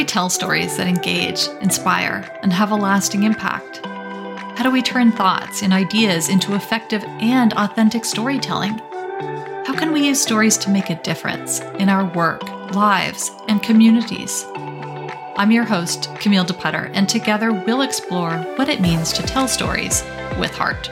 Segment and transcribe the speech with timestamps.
[0.00, 3.84] we tell stories that engage, inspire, and have a lasting impact?
[3.84, 8.78] How do we turn thoughts and ideas into effective and authentic storytelling?
[9.66, 12.42] How can we use stories to make a difference in our work,
[12.74, 14.46] lives, and communities?
[15.36, 20.02] I'm your host, Camille DePutter, and together we'll explore what it means to tell stories
[20.38, 20.88] with heart.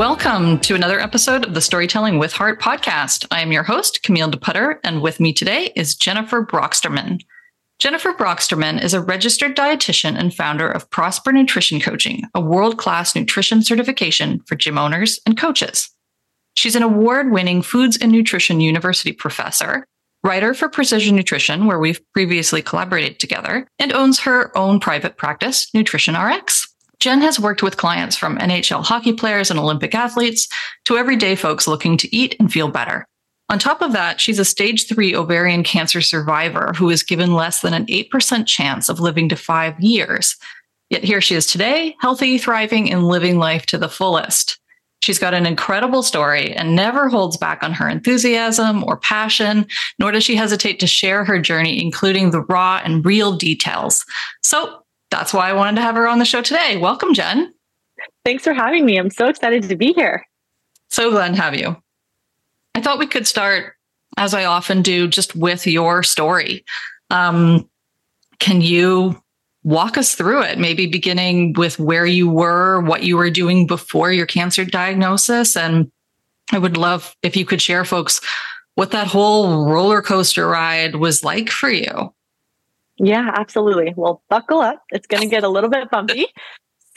[0.00, 3.26] Welcome to another episode of the Storytelling with Heart podcast.
[3.30, 7.20] I am your host, Camille DePutter, and with me today is Jennifer Broxterman.
[7.78, 13.14] Jennifer Broxterman is a registered dietitian and founder of Prosper Nutrition Coaching, a world class
[13.14, 15.90] nutrition certification for gym owners and coaches.
[16.54, 19.84] She's an award winning Foods and Nutrition University professor,
[20.24, 25.68] writer for Precision Nutrition, where we've previously collaborated together, and owns her own private practice,
[25.74, 26.69] Nutrition RX.
[27.00, 30.48] Jen has worked with clients from NHL hockey players and Olympic athletes
[30.84, 33.06] to everyday folks looking to eat and feel better.
[33.48, 37.62] On top of that, she's a stage three ovarian cancer survivor who is given less
[37.62, 40.36] than an 8% chance of living to five years.
[40.90, 44.60] Yet here she is today, healthy, thriving, and living life to the fullest.
[45.02, 49.66] She's got an incredible story and never holds back on her enthusiasm or passion,
[49.98, 54.04] nor does she hesitate to share her journey, including the raw and real details.
[54.42, 54.79] So
[55.10, 56.76] that's why I wanted to have her on the show today.
[56.76, 57.52] Welcome, Jen.
[58.24, 58.98] Thanks for having me.
[58.98, 60.24] I'm so excited to be here.
[60.88, 61.76] So glad to have you.
[62.74, 63.74] I thought we could start,
[64.16, 66.64] as I often do, just with your story.
[67.10, 67.68] Um,
[68.38, 69.20] can you
[69.62, 70.58] walk us through it?
[70.58, 75.56] Maybe beginning with where you were, what you were doing before your cancer diagnosis.
[75.56, 75.90] And
[76.52, 78.20] I would love if you could share, folks,
[78.74, 82.14] what that whole roller coaster ride was like for you.
[83.02, 83.94] Yeah, absolutely.
[83.96, 84.82] Well, buckle up.
[84.90, 86.26] It's going to get a little bit bumpy.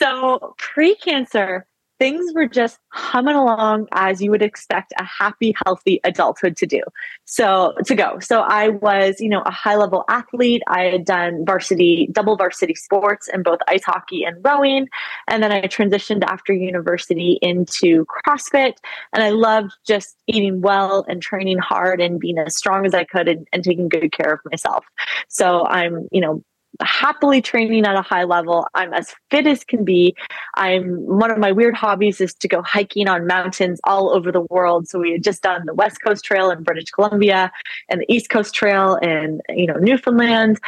[0.02, 1.66] So, pre cancer,
[1.98, 6.80] things were just humming along as you would expect a happy, healthy adulthood to do.
[7.24, 8.18] So to go.
[8.20, 10.62] So I was, you know, a high level athlete.
[10.66, 14.88] I had done varsity, double varsity sports in both ice hockey and rowing.
[15.28, 18.74] And then I transitioned after university into CrossFit.
[19.12, 23.04] And I loved just eating well and training hard and being as strong as I
[23.04, 24.84] could and, and taking good care of myself.
[25.28, 26.42] So I'm, you know,
[26.82, 28.66] happily training at a high level.
[28.74, 30.14] I'm as fit as can be.
[30.56, 34.42] I'm one of my weird hobbies is to go hiking on mountains all over the
[34.50, 34.88] world.
[34.88, 37.52] So we had just done the West Coast Trail in British Columbia
[37.88, 40.60] and the East Coast Trail in you know Newfoundland.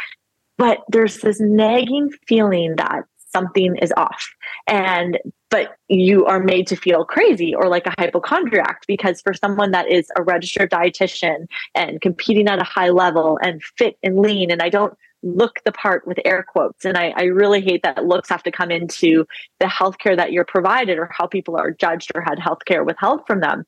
[0.57, 4.33] But there's this nagging feeling that something is off.
[4.67, 5.19] And
[5.49, 9.89] but you are made to feel crazy or like a hypochondriac because for someone that
[9.89, 14.61] is a registered dietitian and competing at a high level and fit and lean and
[14.61, 16.85] I don't look the part with air quotes.
[16.85, 19.25] And I, I really hate that looks have to come into
[19.59, 23.39] the healthcare that you're provided or how people are judged or had healthcare withheld from
[23.39, 23.65] them.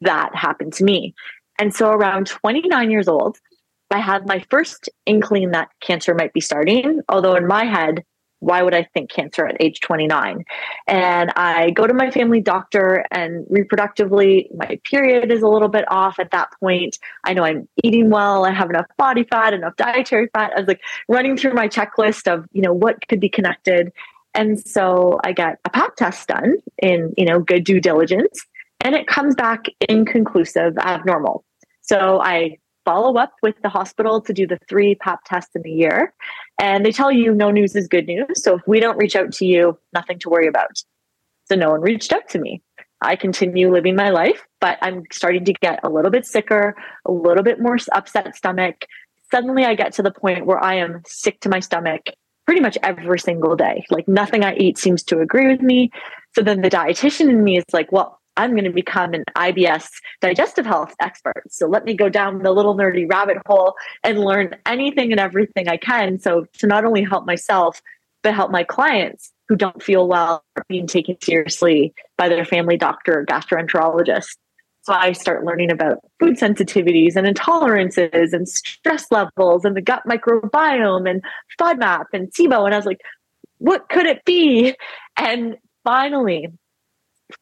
[0.00, 1.14] That happened to me.
[1.58, 3.38] And so around 29 years old,
[3.90, 8.04] I had my first inkling that cancer might be starting, although in my head,
[8.44, 10.44] why would I think cancer at age 29?
[10.86, 15.84] And I go to my family doctor, and reproductively, my period is a little bit
[15.90, 16.98] off at that point.
[17.24, 20.52] I know I'm eating well, I have enough body fat, enough dietary fat.
[20.56, 23.92] I was like running through my checklist of, you know, what could be connected.
[24.34, 28.44] And so I get a pap test done in, you know, good due diligence,
[28.80, 31.44] and it comes back inconclusive, abnormal.
[31.80, 35.70] So I follow up with the hospital to do the three pap tests in a
[35.70, 36.12] year.
[36.60, 38.42] And they tell you no news is good news.
[38.42, 40.70] So if we don't reach out to you, nothing to worry about.
[41.46, 42.62] So no one reached out to me.
[43.00, 47.12] I continue living my life, but I'm starting to get a little bit sicker, a
[47.12, 48.86] little bit more upset stomach.
[49.30, 52.02] Suddenly I get to the point where I am sick to my stomach
[52.46, 53.84] pretty much every single day.
[53.90, 55.90] Like nothing I eat seems to agree with me.
[56.34, 59.88] So then the dietitian in me is like, well, I'm going to become an IBS
[60.20, 61.44] digestive health expert.
[61.50, 65.68] So let me go down the little nerdy rabbit hole and learn anything and everything
[65.68, 66.18] I can.
[66.18, 67.80] So to not only help myself,
[68.22, 72.76] but help my clients who don't feel well or being taken seriously by their family
[72.76, 74.36] doctor or gastroenterologist.
[74.82, 80.02] So I start learning about food sensitivities and intolerances and stress levels and the gut
[80.06, 81.22] microbiome and
[81.58, 82.66] FODMAP and SIBO.
[82.66, 83.00] And I was like,
[83.58, 84.74] what could it be?
[85.16, 86.48] And finally,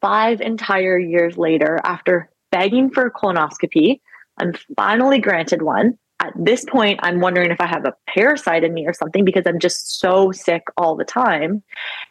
[0.00, 4.00] five entire years later, after begging for a colonoscopy,
[4.38, 5.98] I'm finally granted one.
[6.20, 9.44] At this point, I'm wondering if I have a parasite in me or something because
[9.46, 11.62] I'm just so sick all the time.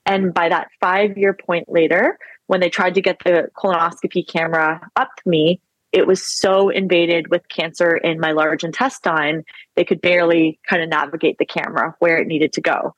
[0.05, 2.17] And by that five year point later,
[2.47, 5.61] when they tried to get the colonoscopy camera up to me,
[5.93, 9.43] it was so invaded with cancer in my large intestine,
[9.75, 12.95] they could barely kind of navigate the camera where it needed to go.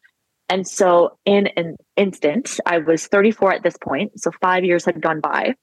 [0.49, 4.19] And so, in an instant, I was 34 at this point.
[4.19, 5.55] So, five years had gone by.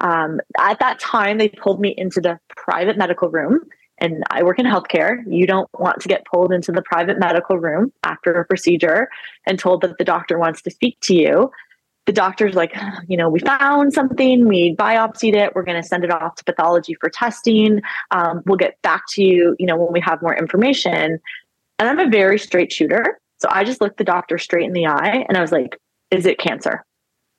[0.00, 3.60] Um, at that time, they pulled me into the private medical room.
[4.00, 5.22] And I work in healthcare.
[5.26, 9.08] You don't want to get pulled into the private medical room after a procedure
[9.44, 11.50] and told that the doctor wants to speak to you.
[12.06, 12.74] The doctor's like,
[13.08, 16.44] you know, we found something, we biopsied it, we're going to send it off to
[16.44, 17.82] pathology for testing.
[18.12, 21.18] Um, we'll get back to you, you know, when we have more information.
[21.80, 23.20] And I'm a very straight shooter.
[23.38, 25.78] So I just looked the doctor straight in the eye and I was like,
[26.10, 26.84] is it cancer?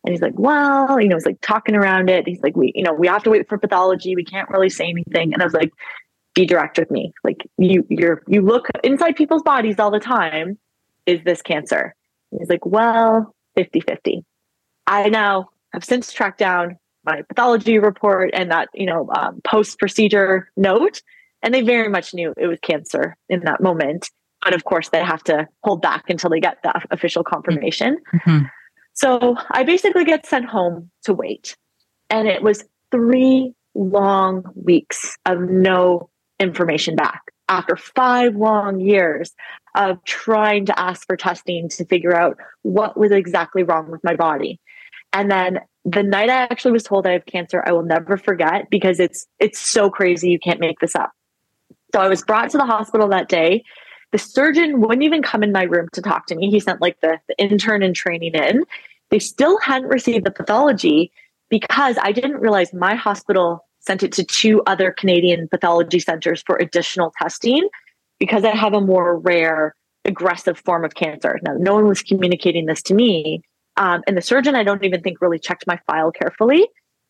[0.03, 2.25] And he's like, well, you know, he's like talking around it.
[2.25, 4.15] He's like, we, you know, we have to wait for pathology.
[4.15, 5.33] We can't really say anything.
[5.33, 5.71] And I was like,
[6.35, 7.11] be direct with me.
[7.23, 10.57] Like you, you're, you look inside people's bodies all the time.
[11.05, 11.93] Is this cancer?
[12.31, 14.23] And he's like, well, 50 50.
[14.87, 19.79] I now have since tracked down my pathology report and that, you know, um, post
[19.79, 21.01] procedure note.
[21.41, 24.09] And they very much knew it was cancer in that moment.
[24.43, 27.97] But of course, they have to hold back until they get the official confirmation.
[28.13, 28.45] Mm-hmm.
[28.93, 31.55] So I basically get sent home to wait.
[32.09, 36.09] And it was three long weeks of no
[36.39, 39.31] information back after five long years
[39.75, 44.15] of trying to ask for testing to figure out what was exactly wrong with my
[44.15, 44.59] body.
[45.13, 48.69] And then the night I actually was told I have cancer, I will never forget
[48.69, 51.11] because it's it's so crazy you can't make this up.
[51.93, 53.63] So I was brought to the hospital that day.
[54.11, 56.49] The surgeon wouldn't even come in my room to talk to me.
[56.49, 58.63] He sent like the, the intern in training in.
[59.11, 61.11] They still hadn't received the pathology
[61.49, 66.57] because I didn't realize my hospital sent it to two other Canadian pathology centers for
[66.57, 67.67] additional testing
[68.19, 69.73] because I have a more rare,
[70.05, 71.39] aggressive form of cancer.
[71.43, 73.41] Now, no one was communicating this to me.
[73.77, 76.67] Um, and the surgeon, I don't even think really checked my file carefully.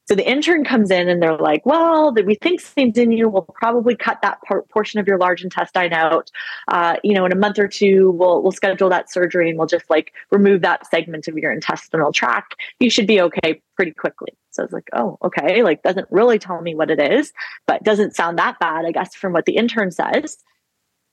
[0.09, 3.29] So the intern comes in and they're like, well, we think things in you.
[3.29, 6.31] We'll probably cut that part, portion of your large intestine out.
[6.67, 9.67] Uh, you know, in a month or two, we'll, we'll schedule that surgery and we'll
[9.67, 12.55] just like remove that segment of your intestinal tract.
[12.79, 14.29] You should be okay pretty quickly.
[14.49, 15.61] So I was like, oh, okay.
[15.61, 17.31] Like doesn't really tell me what it is,
[17.67, 20.37] but doesn't sound that bad, I guess, from what the intern says.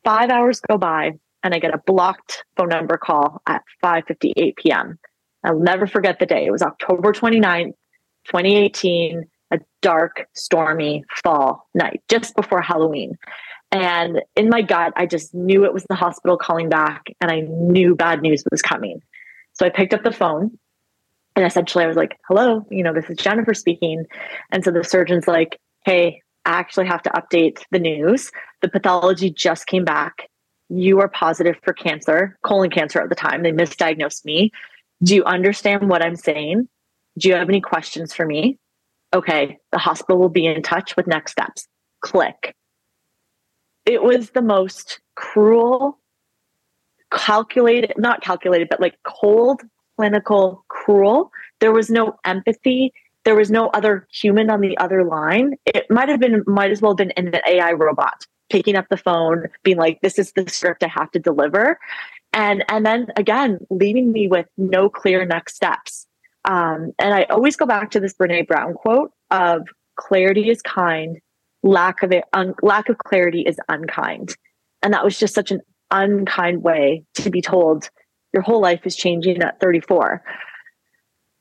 [0.05, 4.99] Five hours go by and I get a blocked phone number call at 5.58 p.m.
[5.45, 6.47] I'll never forget the day.
[6.47, 7.75] It was October 29th,
[8.27, 13.17] 2018, a dark, stormy fall night just before Halloween.
[13.73, 17.41] And in my gut, I just knew it was the hospital calling back and I
[17.41, 19.01] knew bad news was coming.
[19.55, 20.57] So I picked up the phone
[21.35, 24.05] and essentially I was like, hello, you know, this is Jennifer speaking.
[24.51, 28.31] And so the surgeon's like, hey, I actually have to update the news.
[28.63, 30.29] The pathology just came back.
[30.69, 33.43] You are positive for cancer, colon cancer at the time.
[33.43, 34.53] They misdiagnosed me.
[35.03, 36.69] Do you understand what I'm saying?
[37.19, 38.59] Do you have any questions for me?
[39.15, 41.67] Okay, the hospital will be in touch with next steps.
[42.01, 42.55] Click.
[43.87, 45.99] It was the most cruel,
[47.13, 49.63] calculated, not calculated, but like cold,
[49.97, 51.31] clinical, cruel.
[51.61, 52.93] There was no empathy.
[53.25, 55.55] There was no other human on the other line.
[55.67, 58.97] It might have been, might as well have been an AI robot picking up the
[58.97, 61.79] phone, being like, this is the script I have to deliver.
[62.33, 66.07] And, and then again, leaving me with no clear next steps.
[66.47, 69.67] Um, and I always go back to this Brene Brown quote of
[69.97, 71.19] clarity is kind,
[71.63, 74.37] lack of it, un- lack of clarity is unkind.
[74.83, 75.61] And that was just such an
[75.91, 77.91] unkind way to be told
[78.33, 80.23] your whole life is changing at 34.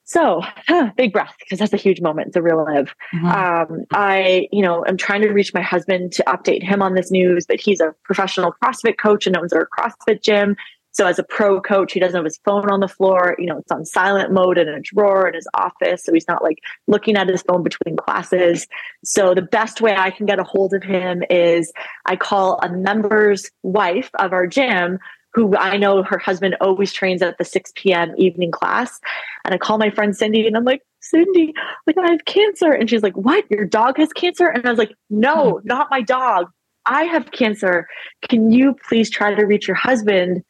[0.08, 2.94] So, huh, big breath because that's a huge moment to relive.
[3.14, 3.26] Mm-hmm.
[3.26, 7.10] Um, I, you know, I'm trying to reach my husband to update him on this
[7.10, 10.56] news, but he's a professional CrossFit coach and owns a CrossFit gym.
[10.96, 13.36] So as a pro coach, he doesn't have his phone on the floor.
[13.38, 16.06] You know, it's on silent mode in a drawer in his office.
[16.06, 18.66] So he's not like looking at his phone between classes.
[19.04, 21.74] So the best way I can get a hold of him is
[22.06, 25.00] I call a member's wife of our gym
[25.34, 28.14] who I know her husband always trains at the 6 p.m.
[28.18, 29.02] evening class.
[29.44, 31.54] And I call my friend Cindy and I'm like, Cindy,
[31.86, 32.72] like I have cancer.
[32.72, 33.44] And she's like, What?
[33.52, 34.48] Your dog has cancer?
[34.48, 35.68] And I was like, No, hmm.
[35.68, 36.52] not my dog.
[36.86, 37.86] I have cancer.
[38.30, 40.42] Can you please try to reach your husband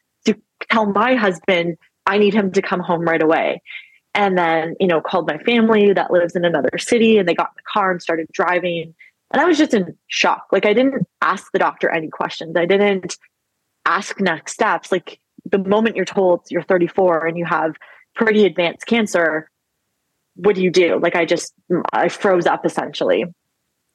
[0.71, 3.62] tell my husband I need him to come home right away.
[4.13, 7.50] And then, you know, called my family that lives in another city and they got
[7.50, 8.93] in the car and started driving.
[9.31, 10.45] And I was just in shock.
[10.51, 12.55] Like I didn't ask the doctor any questions.
[12.55, 13.17] I didn't
[13.85, 14.91] ask next steps.
[14.91, 17.75] Like the moment you're told you're 34 and you have
[18.15, 19.50] pretty advanced cancer,
[20.35, 21.00] what do you do?
[21.01, 21.53] Like I just
[21.91, 23.25] I froze up essentially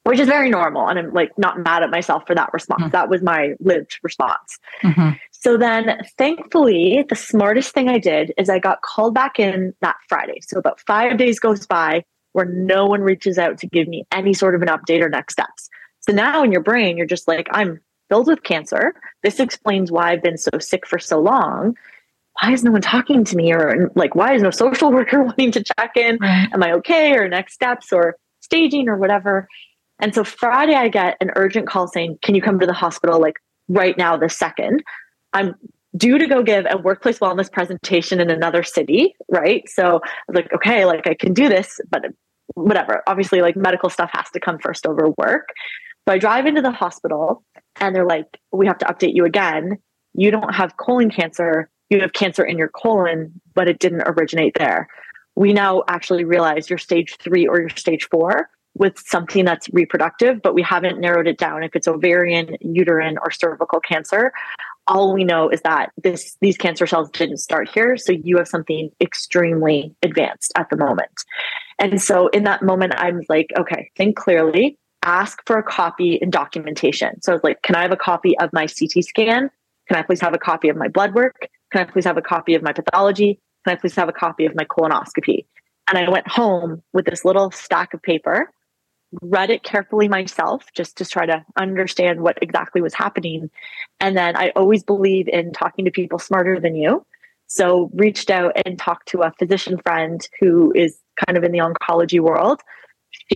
[0.03, 0.87] which is very normal.
[0.87, 2.81] And I'm like not mad at myself for that response.
[2.83, 2.91] Mm-hmm.
[2.91, 4.57] That was my lived response.
[4.81, 5.11] Mm-hmm.
[5.41, 9.95] So then thankfully, the smartest thing I did is I got called back in that
[10.07, 10.39] Friday.
[10.41, 14.33] So about five days goes by where no one reaches out to give me any
[14.33, 15.67] sort of an update or next steps.
[16.01, 18.93] So now in your brain, you're just like, I'm filled with cancer.
[19.23, 21.75] This explains why I've been so sick for so long.
[22.39, 23.51] Why is no one talking to me?
[23.51, 26.19] Or like, why is no social worker wanting to check in?
[26.21, 26.49] Right.
[26.53, 27.13] Am I okay?
[27.17, 27.91] Or next steps?
[27.91, 29.47] Or staging or whatever.
[29.99, 33.19] And so Friday, I get an urgent call saying, Can you come to the hospital
[33.19, 34.83] like right now, the second?
[35.33, 35.55] I'm
[35.97, 39.67] due to go give a workplace wellness presentation in another city, right?
[39.69, 42.03] So like, okay, like I can do this, but
[42.55, 43.03] whatever.
[43.07, 45.49] Obviously, like medical stuff has to come first over work.
[46.07, 47.43] So I drive into the hospital
[47.79, 49.77] and they're like, we have to update you again.
[50.13, 51.69] You don't have colon cancer.
[51.89, 54.87] You have cancer in your colon, but it didn't originate there.
[55.35, 60.41] We now actually realize you're stage three or you're stage four with something that's reproductive,
[60.41, 64.31] but we haven't narrowed it down if it's ovarian, uterine, or cervical cancer.
[64.87, 68.47] All we know is that this these cancer cells didn't start here, so you have
[68.47, 71.23] something extremely advanced at the moment.
[71.79, 76.31] And so in that moment, I'm like, okay, think clearly, ask for a copy and
[76.31, 77.21] documentation.
[77.21, 79.49] So like, can I have a copy of my CT scan?
[79.87, 81.47] Can I please have a copy of my blood work?
[81.71, 83.39] Can I please have a copy of my pathology?
[83.65, 85.45] Can I please have a copy of my colonoscopy?
[85.87, 88.51] And I went home with this little stack of paper
[89.21, 93.49] read it carefully myself just to try to understand what exactly was happening.
[93.99, 97.05] And then I always believe in talking to people smarter than you.
[97.47, 101.59] So reached out and talked to a physician friend who is kind of in the
[101.59, 102.61] oncology world.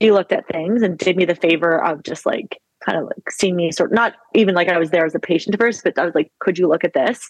[0.02, 3.30] She looked at things and did me the favor of just like kind of like
[3.30, 6.06] seeing me sort not even like I was there as a patient first, but I
[6.06, 7.30] was like, could you look at this?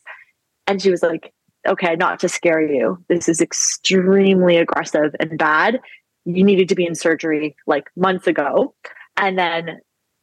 [0.67, 1.33] And she was like,
[1.67, 3.03] okay, not to scare you.
[3.07, 5.79] This is extremely aggressive and bad
[6.25, 8.73] you needed to be in surgery like months ago.
[9.17, 9.79] And then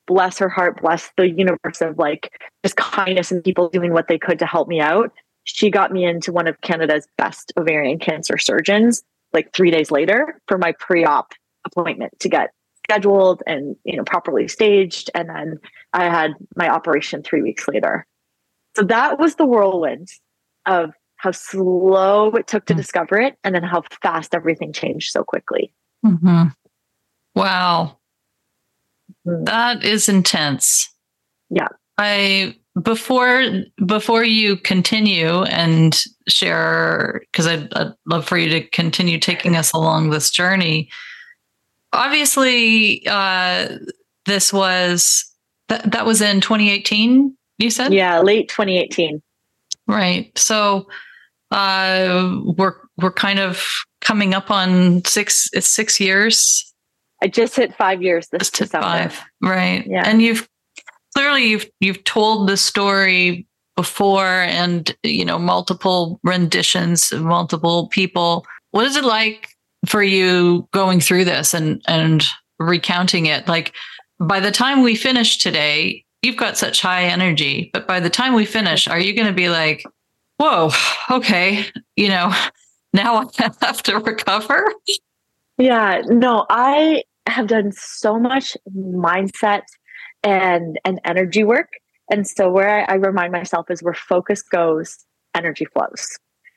[0.07, 4.19] bless her heart, bless the universe of like just kindness and people doing what they
[4.19, 5.13] could to help me out.
[5.45, 10.41] She got me into one of Canada's best ovarian cancer surgeons like three days later
[10.49, 11.33] for my pre-op
[11.65, 12.51] appointment to get
[12.85, 15.59] scheduled and you know properly staged and then
[15.93, 18.05] i had my operation three weeks later
[18.77, 20.09] so that was the whirlwind
[20.67, 22.79] of how slow it took to mm.
[22.79, 25.73] discover it and then how fast everything changed so quickly
[26.05, 26.49] Mm-hmm.
[27.35, 27.99] Wow.
[29.27, 29.45] Mm-hmm.
[29.45, 30.89] That is intense.
[31.51, 31.69] Yeah.
[31.99, 33.45] I before
[33.85, 39.73] before you continue and share because I'd, I'd love for you to continue taking us
[39.73, 40.89] along this journey
[41.93, 43.77] obviously uh
[44.25, 45.31] this was
[45.69, 49.21] that that was in 2018 you said yeah late 2018
[49.87, 50.89] right so
[51.51, 53.67] uh we're we're kind of
[54.03, 56.69] coming up on six it's six years.
[57.23, 58.87] I just hit five years this just December.
[58.87, 59.87] Five, right?
[59.87, 60.49] Yeah, and you've
[61.15, 68.47] clearly you've you've told the story before, and you know multiple renditions, multiple people.
[68.73, 69.49] What is it like
[69.87, 72.27] for you going through this and and
[72.59, 73.49] recounting it?
[73.49, 73.73] Like
[74.21, 78.35] by the time we finish today, you've got such high energy, but by the time
[78.35, 79.85] we finish, are you going to be like,
[80.39, 80.71] whoa,
[81.11, 81.67] okay,
[81.97, 82.33] you know,
[82.93, 84.65] now I have to recover?
[85.59, 89.63] Yeah, no, I have done so much mindset
[90.23, 91.71] and and energy work.
[92.11, 94.99] And so where I, I remind myself is where focus goes,
[95.35, 96.07] energy flows.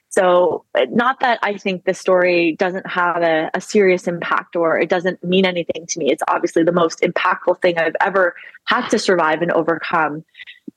[0.10, 4.80] So, uh, not that I think the story doesn't have a, a, serious impact or
[4.80, 6.10] it doesn't mean anything to me.
[6.10, 10.24] It's obviously the most impactful thing I've ever had to survive and overcome.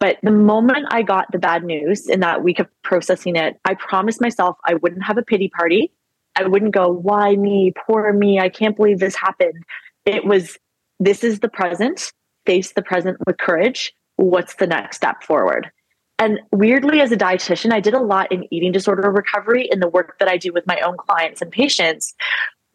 [0.00, 3.74] But the moment I got the bad news in that week of processing it, I
[3.74, 5.92] promised myself I wouldn't have a pity party.
[6.36, 7.72] I wouldn't go, why me?
[7.86, 8.38] Poor me.
[8.38, 9.64] I can't believe this happened.
[10.04, 10.56] It was,
[11.00, 12.12] this is the present.
[12.46, 13.92] Face the present with courage.
[14.16, 15.70] What's the next step forward?
[16.20, 19.88] And weirdly, as a dietitian, I did a lot in eating disorder recovery in the
[19.88, 22.14] work that I do with my own clients and patients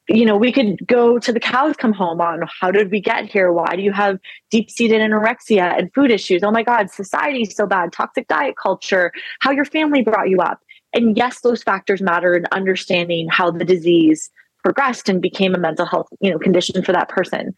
[0.10, 3.26] you know, we could go to the cows come home on how did we get
[3.26, 3.54] here?
[3.54, 4.20] Why do you have
[4.52, 6.44] deep seated anorexia and food issues?
[6.44, 10.40] Oh my God, society is so bad, toxic diet culture, how your family brought you
[10.40, 10.60] up.
[10.94, 14.30] And yes, those factors matter in understanding how the disease
[14.64, 17.54] progressed and became a mental health, you know, condition for that person.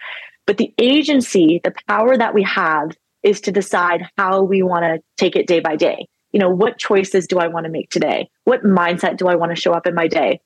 [0.46, 2.92] But the agency, the power that we have
[3.24, 6.08] is to decide how we want to take it day by day.
[6.32, 8.30] You know, what choices do I want to make today?
[8.44, 10.40] What mindset do I want to show up in my day?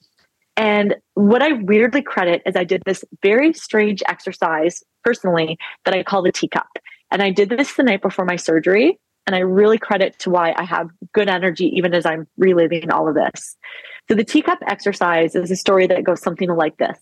[0.60, 6.04] And what I weirdly credit is I did this very strange exercise personally that I
[6.04, 6.68] call the teacup.
[7.12, 9.00] And I did this the night before my surgery.
[9.26, 13.08] And I really credit to why I have good energy even as I'm reliving all
[13.08, 13.56] of this.
[14.10, 16.98] So the teacup exercise is a story that goes something like this.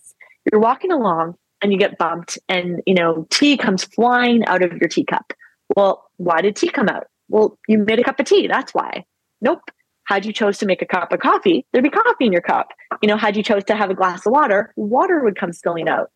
[0.50, 4.72] You're walking along and you get bumped and you know tea comes flying out of
[4.74, 5.32] your teacup.
[5.74, 7.08] Well, why did tea come out?
[7.28, 9.04] Well, you made a cup of tea, that's why.
[9.40, 9.62] Nope
[10.08, 12.68] had you chose to make a cup of coffee, there'd be coffee in your cup.
[13.02, 15.86] You know, had you chose to have a glass of water, water would come spilling
[15.86, 16.10] out.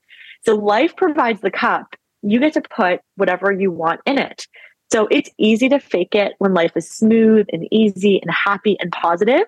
[0.44, 1.94] So life provides the cup.
[2.22, 4.46] You get to put whatever you want in it.
[4.90, 8.90] So it's easy to fake it when life is smooth and easy and happy and
[8.92, 9.44] positive.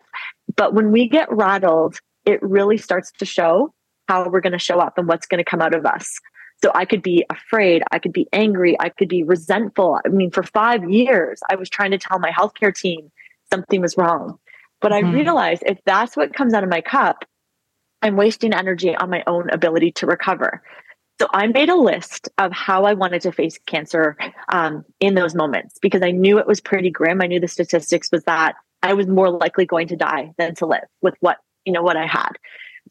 [0.57, 3.73] But when we get rattled, it really starts to show
[4.09, 6.21] how we're going to show up and what's going to come out of us.
[6.63, 9.99] So I could be afraid, I could be angry, I could be resentful.
[10.05, 13.11] I mean, for five years, I was trying to tell my healthcare team
[13.55, 14.39] something was wrong.
[14.81, 15.07] But mm-hmm.
[15.09, 17.25] I realized if that's what comes out of my cup,
[18.03, 20.63] I'm wasting energy on my own ability to recover.
[21.21, 24.17] So I made a list of how I wanted to face cancer
[24.53, 27.23] um, in those moments because I knew it was pretty grim.
[27.23, 30.67] I knew the statistics was that I was more likely going to die than to
[30.67, 32.33] live with what you know what I had.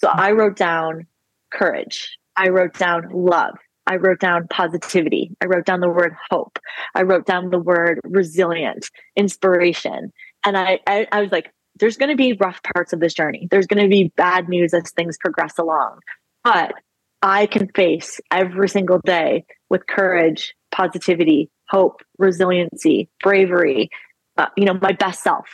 [0.01, 1.05] So I wrote down
[1.51, 2.17] courage.
[2.35, 3.55] I wrote down love.
[3.85, 5.35] I wrote down positivity.
[5.41, 6.57] I wrote down the word hope.
[6.95, 10.11] I wrote down the word resilient, inspiration.
[10.45, 13.47] And I, I, I was like, there's going to be rough parts of this journey.
[13.49, 15.99] There's going to be bad news as things progress along.
[16.43, 16.73] But
[17.21, 23.89] I can face every single day with courage, positivity, hope, resiliency, bravery,
[24.37, 25.47] uh, you know, my best self.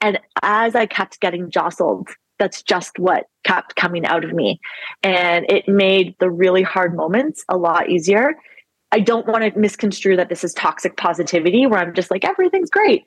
[0.00, 4.60] And as I kept getting jostled, that's just what kept coming out of me.
[5.02, 8.34] And it made the really hard moments a lot easier.
[8.92, 12.70] I don't want to misconstrue that this is toxic positivity where I'm just like, everything's
[12.70, 13.04] great.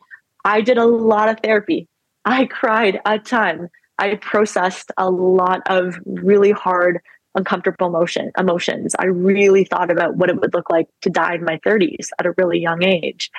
[0.50, 1.88] I did a lot of therapy.
[2.26, 3.70] I cried a ton.
[4.00, 7.00] I processed a lot of really hard
[7.36, 8.96] uncomfortable emotion emotions.
[8.98, 12.26] I really thought about what it would look like to die in my 30s at
[12.26, 13.30] a really young age.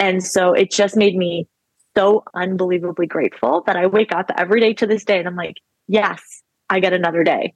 [0.00, 1.46] And so it just made me
[1.96, 5.58] so unbelievably grateful that I wake up every day to this day and I'm like,
[5.86, 7.54] yes, I get another day.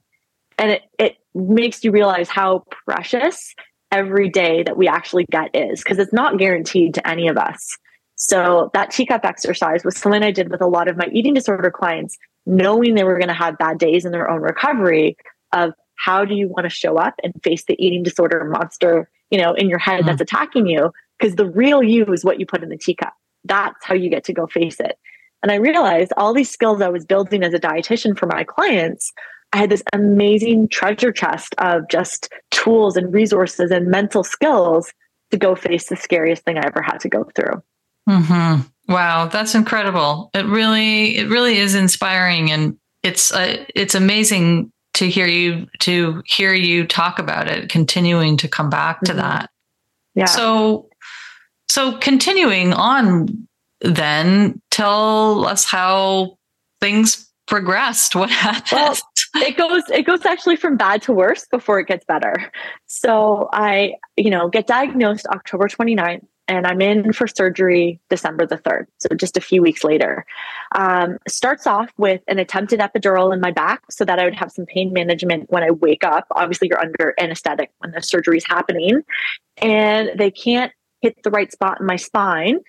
[0.57, 3.53] And it, it makes you realize how precious
[3.91, 7.77] every day that we actually get is because it's not guaranteed to any of us.
[8.23, 11.71] So that teacup exercise was something I did with a lot of my eating disorder
[11.71, 15.17] clients, knowing they were going to have bad days in their own recovery
[15.53, 19.39] of how do you want to show up and face the eating disorder monster, you
[19.39, 20.07] know, in your head mm-hmm.
[20.07, 20.91] that's attacking you?
[21.17, 23.13] Because the real you is what you put in the teacup.
[23.43, 24.99] That's how you get to go face it.
[25.41, 29.11] And I realized all these skills I was building as a dietitian for my clients,
[29.51, 34.93] I had this amazing treasure chest of just tools and resources and mental skills
[35.31, 37.63] to go face the scariest thing I ever had to go through.
[38.09, 38.93] Mm-hmm.
[38.93, 40.31] Wow, that's incredible.
[40.33, 46.21] It really, it really is inspiring, and it's uh, it's amazing to hear you to
[46.25, 49.21] hear you talk about it continuing to come back to mm-hmm.
[49.21, 49.49] that
[50.15, 50.89] yeah so
[51.69, 53.47] so continuing on
[53.81, 56.37] then tell us how
[56.79, 58.97] things progressed what happened well,
[59.47, 62.51] it goes it goes actually from bad to worse before it gets better
[62.85, 68.57] so i you know get diagnosed october 29th and I'm in for surgery December the
[68.57, 68.87] 3rd.
[68.97, 70.25] So just a few weeks later.
[70.75, 74.51] Um, starts off with an attempted epidural in my back so that I would have
[74.51, 76.27] some pain management when I wake up.
[76.31, 79.03] Obviously, you're under anesthetic when the surgery is happening,
[79.61, 82.59] and they can't hit the right spot in my spine.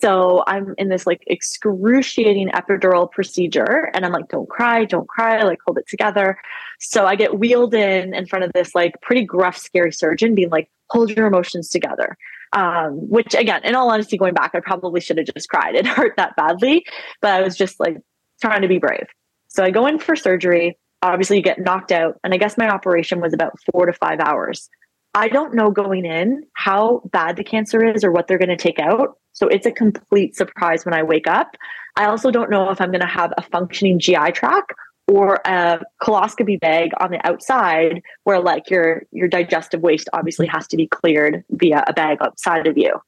[0.00, 5.42] So I'm in this like excruciating epidural procedure and I'm like, don't cry, don't cry,
[5.42, 6.38] like hold it together.
[6.78, 10.50] So I get wheeled in in front of this like pretty gruff, scary surgeon being
[10.50, 12.16] like, hold your emotions together
[12.52, 15.74] um, which again, in all honesty, going back, I probably should have just cried.
[15.74, 16.84] It hurt that badly,
[17.20, 17.98] but I was just like
[18.40, 19.06] trying to be brave.
[19.48, 20.78] So I go in for surgery.
[21.02, 22.18] Obviously, you get knocked out.
[22.24, 24.68] And I guess my operation was about four to five hours.
[25.14, 28.56] I don't know going in how bad the cancer is or what they're going to
[28.56, 29.18] take out.
[29.38, 31.56] So it's a complete surprise when I wake up.
[31.96, 34.72] I also don't know if I'm going to have a functioning GI tract
[35.06, 40.66] or a colostomy bag on the outside where like your your digestive waste obviously has
[40.68, 43.00] to be cleared via a bag outside of you.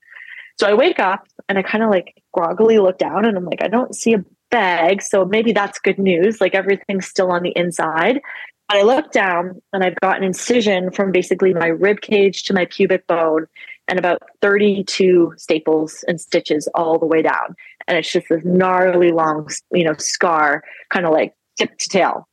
[0.61, 3.65] So I wake up and I kind of like groggily look down and I'm like,
[3.65, 5.03] I don't see a bag.
[5.03, 6.41] So maybe that's good news.
[6.41, 8.21] Like everything's still on the inside.
[8.69, 12.55] But I look down and I've got an incision from basically my rib cage to
[12.55, 13.47] my pubic bone
[13.91, 17.57] and about 32 staples and stitches all the way down.
[17.87, 22.29] And it's just this gnarly long, you know, scar, kind of like tip to tail.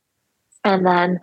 [0.64, 1.18] And then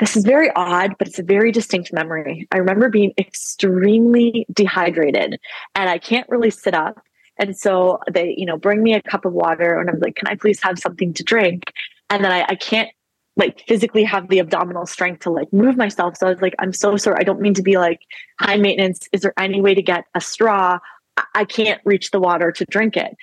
[0.00, 2.48] this is very odd, but it's a very distinct memory.
[2.50, 5.38] I remember being extremely dehydrated
[5.74, 7.00] and I can't really sit up.
[7.38, 10.26] And so they, you know, bring me a cup of water and I'm like, can
[10.26, 11.72] I please have something to drink?
[12.10, 12.90] And then I, I can't
[13.36, 16.16] like physically have the abdominal strength to like move myself.
[16.16, 17.16] So I was like, I'm so sorry.
[17.20, 18.00] I don't mean to be like
[18.40, 19.08] high maintenance.
[19.12, 20.78] Is there any way to get a straw?
[21.34, 23.16] I can't reach the water to drink it.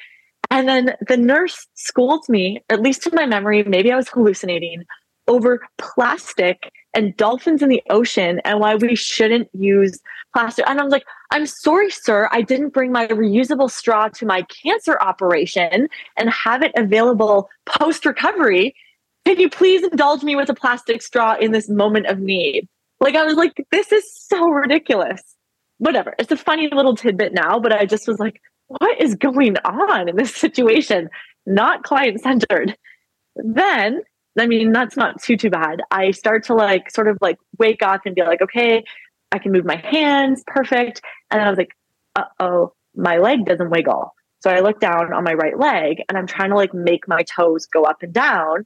[0.52, 4.84] And then the nurse scolds me, at least in my memory, maybe I was hallucinating,
[5.28, 10.00] over plastic and dolphins in the ocean and why we shouldn't use
[10.34, 10.68] plastic.
[10.68, 14.44] And I was like, I'm sorry, sir, I didn't bring my reusable straw to my
[14.44, 18.76] cancer operation and have it available post recovery.
[19.26, 22.68] Can you please indulge me with a plastic straw in this moment of need?
[23.00, 25.22] Like, I was like, this is so ridiculous.
[25.78, 26.14] Whatever.
[26.20, 30.10] It's a funny little tidbit now, but I just was like, what is going on
[30.10, 31.10] in this situation?
[31.46, 32.76] Not client centered.
[33.36, 34.02] Then,
[34.40, 35.82] I mean, that's not too, too bad.
[35.92, 38.84] I start to like sort of like wake up and be like, okay,
[39.32, 41.02] I can move my hands, perfect.
[41.32, 41.76] And then I was like,
[42.16, 44.14] uh oh, my leg doesn't wiggle.
[44.42, 47.24] So I look down on my right leg and I'm trying to like make my
[47.24, 48.66] toes go up and down.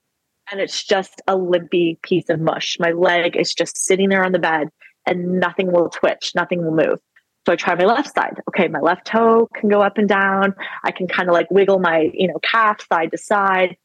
[0.51, 2.77] And it's just a limpy piece of mush.
[2.79, 4.69] My leg is just sitting there on the bed
[5.05, 6.99] and nothing will twitch, nothing will move.
[7.45, 8.41] So I try my left side.
[8.49, 10.53] Okay, my left toe can go up and down.
[10.83, 13.77] I can kind of like wiggle my, you know, calf side to side.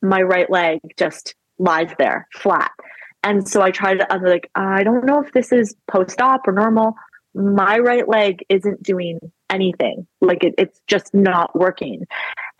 [0.00, 2.70] My right leg just lies there flat.
[3.24, 6.46] And so I try to, I'm like, I don't know if this is post op
[6.46, 6.94] or normal.
[7.34, 9.18] My right leg isn't doing
[9.50, 10.06] anything.
[10.20, 12.06] Like it, it's just not working.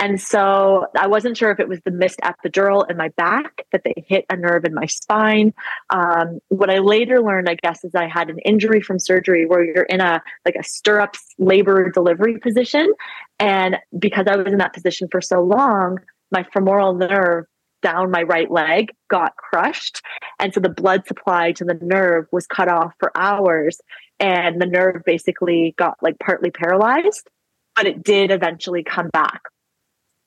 [0.02, 3.82] And so I wasn't sure if it was the missed epidural in my back that
[3.84, 5.54] they hit a nerve in my spine.
[5.90, 9.62] Um, what I later learned, I guess, is I had an injury from surgery where
[9.64, 12.92] you're in a like a stirrups labor delivery position.
[13.38, 15.98] And because I was in that position for so long,
[16.32, 17.44] my femoral nerve
[17.80, 20.02] down my right leg got crushed.
[20.40, 23.80] And so the blood supply to the nerve was cut off for hours.
[24.18, 27.30] And the nerve basically got like partly paralyzed,
[27.76, 29.42] but it did eventually come back.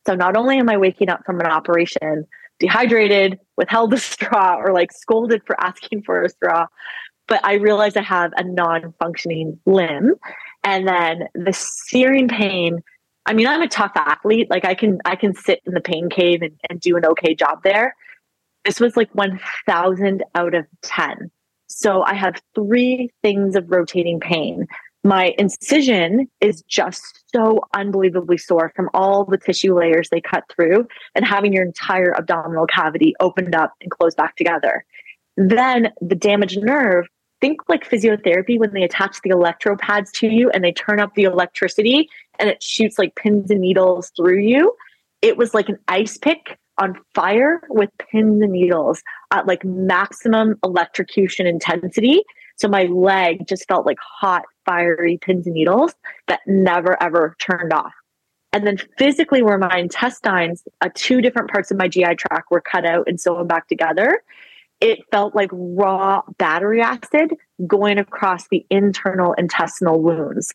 [0.05, 2.25] So not only am I waking up from an operation
[2.59, 6.67] dehydrated, withheld a straw, or like scolded for asking for a straw,
[7.27, 10.15] but I realize I have a non functioning limb.
[10.63, 12.81] And then the searing pain.
[13.27, 14.49] I mean, I'm a tough athlete.
[14.49, 17.33] Like I can I can sit in the pain cave and, and do an okay
[17.33, 17.95] job there.
[18.63, 21.31] This was like 1000 out of 10.
[21.67, 24.67] So I have three things of rotating pain
[25.05, 30.87] my incision is just so unbelievably sore from all the tissue layers they cut through
[31.13, 34.83] and having your entire abdominal cavity opened up and closed back together.
[35.37, 37.07] Then the damaged nerve,
[37.39, 41.13] think like physiotherapy when they attach the electro pads to you and they turn up
[41.13, 44.73] the electricity and it shoots like pins and needles through you.
[45.21, 50.57] It was like an ice pick on fire with pins and needles at like maximum
[50.63, 52.23] electrocution intensity.
[52.55, 55.93] So my leg just felt like hot fiery pins and needles
[56.27, 57.93] that never ever turned off.
[58.53, 62.61] And then physically, where my intestines, uh, two different parts of my GI tract were
[62.61, 64.21] cut out and sewn back together,
[64.79, 67.33] it felt like raw battery acid
[67.67, 70.53] going across the internal intestinal wounds.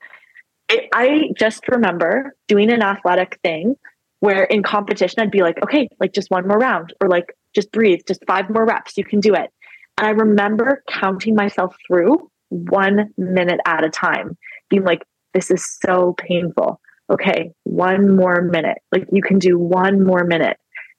[0.71, 3.77] It, I just remember doing an athletic thing
[4.21, 7.73] where in competition, I'd be like, okay, like just one more round, or like just
[7.73, 9.51] breathe, just five more reps, you can do it.
[10.01, 14.37] And I remember counting myself through one minute at a time,
[14.69, 16.81] being like, this is so painful.
[17.11, 18.79] Okay, one more minute.
[18.93, 20.57] Like you can do one more minute.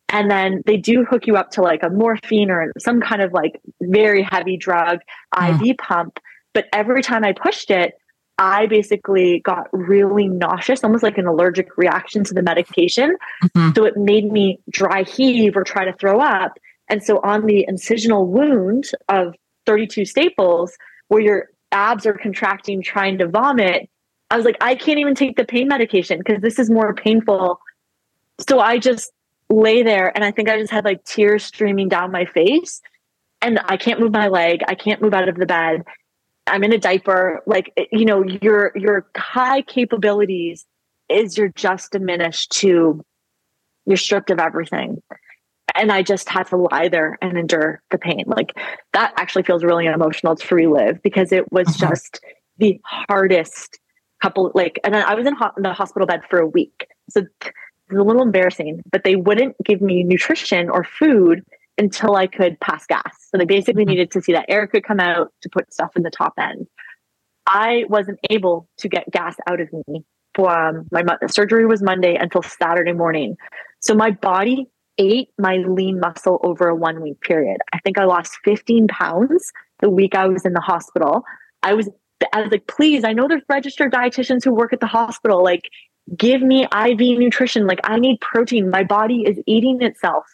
[0.10, 3.32] And then they do hook you up to like a morphine or some kind of
[3.34, 5.00] like very heavy drug.
[5.36, 6.20] IV pump.
[6.54, 7.94] But every time I pushed it,
[8.38, 13.16] I basically got really nauseous, almost like an allergic reaction to the medication.
[13.44, 13.72] Mm-hmm.
[13.76, 16.58] So it made me dry heave or try to throw up.
[16.92, 19.34] And so on the incisional wound of
[19.66, 20.78] 32 staples,
[21.08, 23.90] where your abs are contracting trying to vomit
[24.30, 27.60] i was like i can't even take the pain medication because this is more painful.
[28.48, 29.12] So i just
[29.50, 32.82] lay there and i think i just had like tears streaming down my face
[33.42, 35.84] and i can't move my leg i can't move out of the bed.
[36.48, 40.66] I'm in a diaper like eh, you know your your high capabilities
[41.10, 43.04] is you're just diminished to
[43.86, 45.02] you're stripped of everything
[45.76, 48.24] and I just had to lie there and endure the pain.
[48.28, 48.54] Like
[48.94, 51.90] that actually feels really emotional to relive because it was uh-huh.
[51.90, 52.20] just
[52.58, 53.80] the hardest
[54.22, 54.52] couple.
[54.54, 57.52] Like, and I was in, ho- in the hospital bed for a week, so it's
[57.92, 58.82] a little embarrassing.
[58.92, 61.44] But they wouldn't give me nutrition or food
[61.78, 63.28] until I could pass gas.
[63.30, 63.92] So they basically mm-hmm.
[63.92, 66.68] needed to see that air could come out to put stuff in the top end.
[67.48, 70.04] I wasn't able to get gas out of me.
[70.38, 73.36] Um, my surgery was Monday until Saturday morning.
[73.80, 77.58] So my body ate my lean muscle over a one week period.
[77.74, 81.24] I think I lost 15 pounds the week I was in the hospital.
[81.64, 81.90] I was
[82.34, 85.44] I was like, please, I know there's registered dietitians who work at the hospital.
[85.44, 85.70] Like,
[86.16, 87.66] give me IV nutrition.
[87.66, 88.70] Like, I need protein.
[88.70, 90.26] My body is eating itself.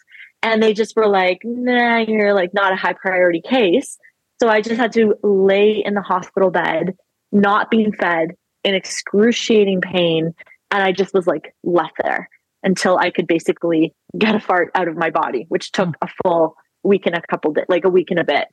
[0.42, 3.98] And they just were like, nah, you're like not a high priority case.
[4.40, 6.96] So I just had to lay in the hospital bed,
[7.32, 10.34] not being fed, in excruciating pain.
[10.70, 12.28] And I just was like left there
[12.62, 15.82] until I could basically get a fart out of my body, which hmm.
[15.82, 18.48] took a full week and a couple, days, like a week and a bit.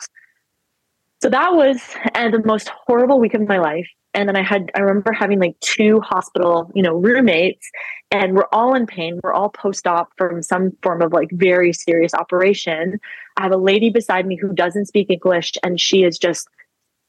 [1.22, 1.82] So that was
[2.14, 3.88] and the most horrible week of my life.
[4.14, 7.70] And then I had, I remember having like two hospital, you know, roommates,
[8.12, 9.20] and we're all in pain.
[9.22, 13.00] We're all post op from some form of like very serious operation.
[13.36, 16.48] I have a lady beside me who doesn't speak English, and she is just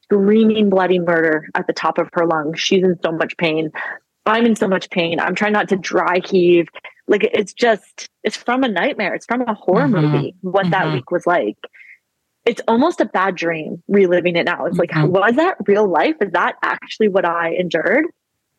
[0.03, 2.59] screaming bloody murder at the top of her lungs.
[2.59, 3.71] She's in so much pain.
[4.27, 5.19] I'm in so much pain.
[5.19, 6.67] I'm trying not to dry heave.
[7.07, 9.15] Like it's just, it's from a nightmare.
[9.15, 10.13] It's from a horror mm-hmm.
[10.13, 10.71] movie, what mm-hmm.
[10.71, 11.57] that week was like.
[12.45, 14.65] it's almost a bad dream reliving it now.
[14.65, 15.01] It's mm-hmm.
[15.01, 16.15] like, was that real life?
[16.21, 18.05] Is that actually what I endured?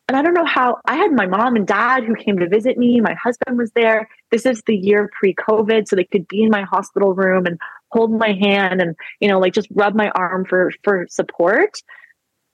[0.07, 2.77] And I don't know how I had my mom and dad who came to visit
[2.77, 2.99] me.
[2.99, 4.07] My husband was there.
[4.31, 5.87] This is the year pre COVID.
[5.87, 7.59] So they could be in my hospital room and
[7.91, 11.77] hold my hand and, you know, like just rub my arm for, for support.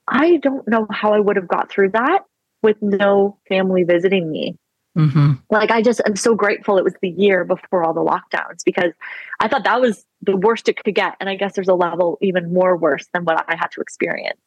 [0.08, 2.23] I don't know how I would have got through that
[2.65, 4.58] with no family visiting me.
[4.97, 5.34] Mm-hmm.
[5.49, 8.93] Like I just am so grateful it was the year before all the lockdowns because
[9.39, 11.15] I thought that was the worst it could get.
[11.19, 14.39] And I guess there's a level even more worse than what I had to experience.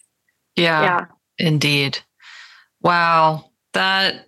[0.56, 0.82] Yeah.
[0.82, 1.06] Yeah.
[1.38, 1.98] Indeed.
[2.80, 3.50] Wow.
[3.74, 4.26] That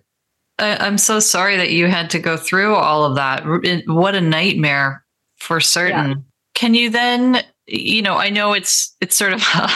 [0.59, 3.43] I, am so sorry that you had to go through all of that.
[3.87, 5.03] What a nightmare
[5.37, 6.09] for certain.
[6.09, 6.15] Yeah.
[6.53, 9.69] Can you then, you know, I know it's it's sort of a,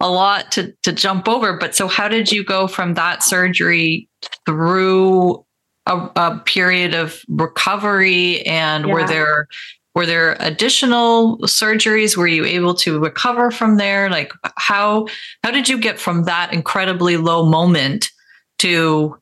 [0.00, 4.08] a lot to to jump over, but so how did you go from that surgery
[4.46, 5.44] through
[5.86, 8.44] a, a period of recovery?
[8.46, 8.92] And yeah.
[8.92, 9.48] were there
[9.94, 12.16] were there additional surgeries?
[12.16, 14.10] Were you able to recover from there?
[14.10, 15.06] Like how
[15.42, 18.10] how did you get from that incredibly low moment
[18.58, 19.16] to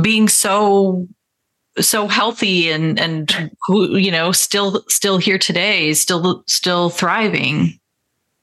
[0.00, 1.08] being so
[1.80, 7.78] so healthy and and you know still still here today still still thriving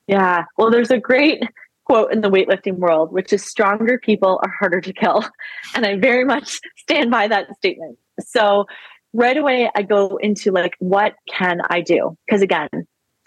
[0.08, 1.44] yeah well there's a great
[1.86, 5.24] quote in the weightlifting world, which is stronger people are harder to kill.
[5.76, 7.98] And I very much stand by that statement.
[8.20, 8.66] So
[9.14, 12.18] right away, I go into like, what can I do?
[12.26, 12.70] Because again,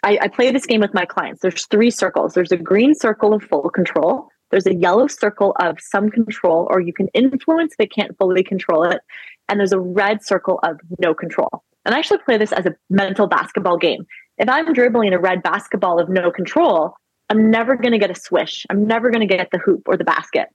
[0.02, 1.42] I, I play this game with my clients.
[1.42, 2.34] There's three circles.
[2.34, 4.28] There's a green circle of full control.
[4.50, 8.84] There's a yellow circle of some control, or you can influence but can't fully control
[8.84, 9.00] it.
[9.48, 11.62] And there's a red circle of no control.
[11.84, 14.06] And I actually play this as a mental basketball game.
[14.36, 16.94] If I'm dribbling a red basketball of no control,
[17.30, 18.66] I'm never going to get a swish.
[18.70, 20.48] I'm never going to get the hoop or the basket.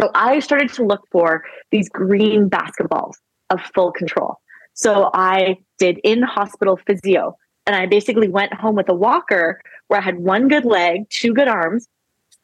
[0.00, 3.14] So I started to look for these green basketballs
[3.50, 4.36] of full control.
[4.74, 10.00] So I did in hospital physio and I basically went home with a walker where
[10.00, 11.88] I had one good leg, two good arms,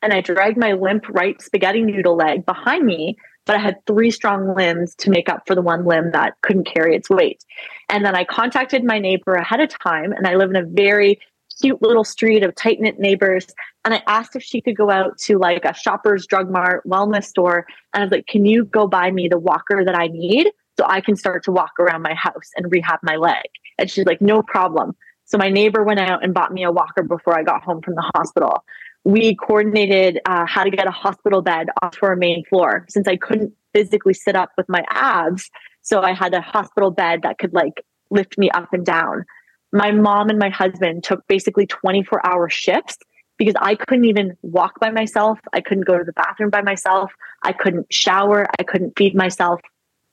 [0.02, 3.16] and I dragged my limp right spaghetti noodle leg behind me,
[3.48, 6.66] but I had three strong limbs to make up for the one limb that couldn't
[6.72, 7.42] carry its weight.
[7.88, 11.18] And then I contacted my neighbor ahead of time, and I live in a very
[11.60, 13.46] cute little street of tight knit neighbors.
[13.86, 17.24] And I asked if she could go out to like a shopper's drug mart wellness
[17.24, 17.66] store.
[17.94, 20.84] And I was like, can you go buy me the walker that I need so
[20.86, 23.46] I can start to walk around my house and rehab my leg?
[23.78, 24.94] And she's like, no problem.
[25.24, 27.94] So my neighbor went out and bought me a walker before I got home from
[27.94, 28.64] the hospital.
[29.08, 33.16] We coordinated uh, how to get a hospital bed off our main floor since I
[33.16, 35.50] couldn't physically sit up with my abs.
[35.82, 39.24] So I had a hospital bed that could like lift me up and down
[39.72, 42.96] my mom and my husband took basically 24 hour shifts
[43.36, 45.38] because I couldn't even walk by myself.
[45.52, 47.12] I couldn't go to the bathroom by myself.
[47.42, 48.46] I couldn't shower.
[48.58, 49.60] I couldn't feed myself.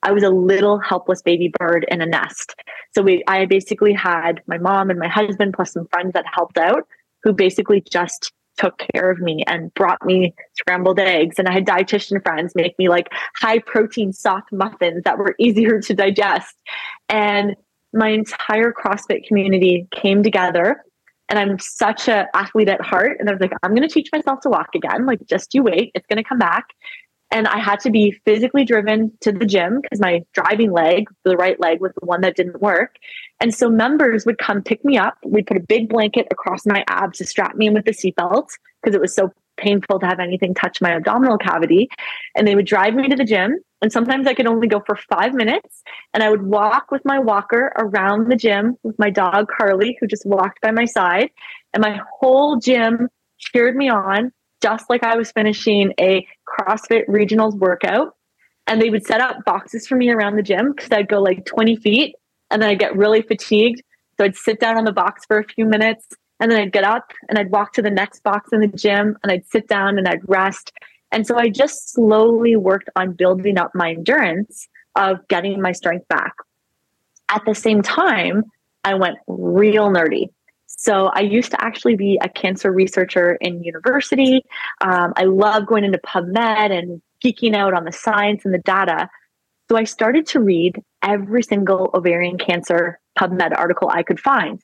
[0.04, 2.54] I was a little helpless baby bird in a nest.
[2.94, 6.58] So we, I basically had my mom and my husband plus some friends that helped
[6.58, 6.88] out
[7.24, 11.38] who basically just took care of me and brought me scrambled eggs.
[11.40, 15.80] And I had dietitian friends make me like high protein soft muffins that were easier
[15.82, 16.56] to digest.
[17.10, 17.56] And
[17.94, 20.84] my entire CrossFit community came together
[21.30, 23.18] and I'm such an athlete at heart.
[23.20, 25.06] And I was like, I'm going to teach myself to walk again.
[25.06, 26.66] Like, just you wait, it's going to come back.
[27.36, 31.36] And I had to be physically driven to the gym because my driving leg, the
[31.36, 32.96] right leg, was the one that didn't work.
[33.42, 35.18] And so members would come pick me up.
[35.26, 38.48] We'd put a big blanket across my abs to strap me in with the seatbelt
[38.82, 41.90] because it was so painful to have anything touch my abdominal cavity.
[42.38, 43.60] And they would drive me to the gym.
[43.82, 45.84] And sometimes I could only go for five minutes.
[46.14, 50.08] And I would walk with my walker around the gym with my dog, Carly, who
[50.08, 51.32] just walked by my side.
[51.74, 54.32] And my whole gym cheered me on,
[54.66, 58.16] just like I was finishing a CrossFit regionals workout.
[58.66, 61.46] And they would set up boxes for me around the gym because I'd go like
[61.46, 62.16] 20 feet
[62.50, 63.84] and then I'd get really fatigued.
[64.18, 66.08] So I'd sit down on the box for a few minutes
[66.40, 69.18] and then I'd get up and I'd walk to the next box in the gym
[69.22, 70.72] and I'd sit down and I'd rest.
[71.12, 76.08] And so I just slowly worked on building up my endurance of getting my strength
[76.08, 76.34] back.
[77.30, 78.46] At the same time,
[78.84, 80.30] I went real nerdy.
[80.78, 84.44] So I used to actually be a cancer researcher in university.
[84.82, 89.10] Um, I love going into PubMed and geeking out on the science and the data.
[89.70, 94.62] So I started to read every single ovarian cancer PubMed article I could find.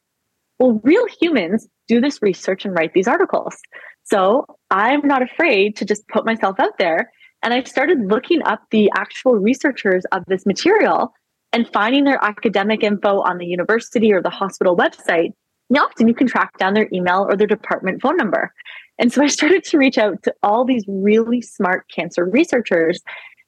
[0.60, 3.58] Well, real humans do this research and write these articles.
[4.04, 7.12] So I'm not afraid to just put myself out there.
[7.42, 11.14] And I started looking up the actual researchers of this material
[11.54, 15.32] and finding their academic info on the university or the hospital website.
[15.72, 18.54] And often you can track down their email or their department phone number.
[19.00, 23.02] And so I started to reach out to all these really smart cancer researchers.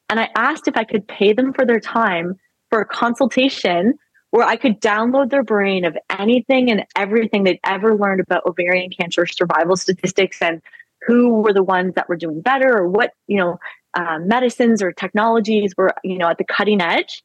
[0.09, 2.36] And I asked if I could pay them for their time
[2.69, 3.95] for a consultation
[4.31, 8.89] where I could download their brain of anything and everything they'd ever learned about ovarian
[8.89, 10.62] cancer survival statistics and
[11.05, 13.59] who were the ones that were doing better or what, you know,
[13.95, 17.21] uh, medicines or technologies were, you know, at the cutting edge.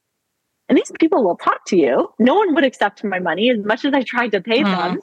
[0.69, 2.13] And these people will talk to you.
[2.19, 4.71] No one would accept my money as much as I tried to pay mm-hmm.
[4.71, 4.99] them.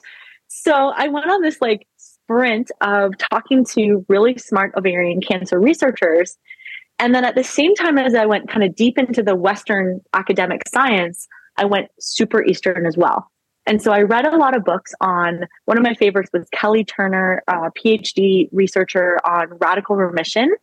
[0.47, 6.39] So I went on this like sprint of talking to really smart ovarian cancer researchers.
[6.99, 10.01] And then at the same time as I went kind of deep into the Western
[10.15, 11.27] academic science,
[11.57, 13.31] I went super Eastern as well.
[13.67, 16.85] And so I read a lot of books on one of my favorites was Kelly
[16.85, 20.55] Turner, a PhD researcher on radical remission.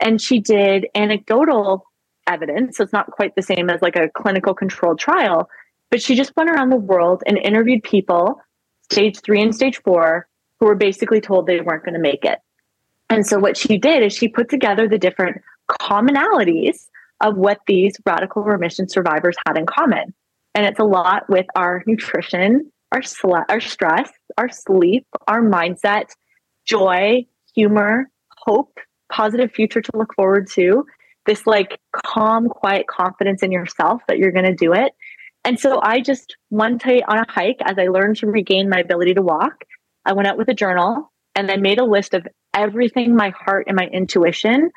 [0.00, 1.87] And she did anecdotal
[2.28, 2.76] evidence.
[2.76, 5.48] So it's not quite the same as like a clinical controlled trial,
[5.90, 8.40] but she just went around the world and interviewed people,
[8.90, 10.28] stage three and stage four,
[10.60, 12.38] who were basically told they weren't going to make it.
[13.10, 16.88] And so what she did is she put together the different commonalities
[17.20, 20.14] of what these radical remission survivors had in common.
[20.54, 26.10] And it's a lot with our nutrition, our, sl- our stress, our sleep, our mindset,
[26.64, 28.78] joy, humor, hope,
[29.10, 30.84] positive future to look forward to,
[31.28, 34.92] this like calm, quiet confidence in yourself that you're going to do it.
[35.44, 38.78] And so I just one day on a hike, as I learned to regain my
[38.78, 39.64] ability to walk,
[40.04, 43.66] I went out with a journal and I made a list of everything my heart
[43.68, 44.70] and my intuition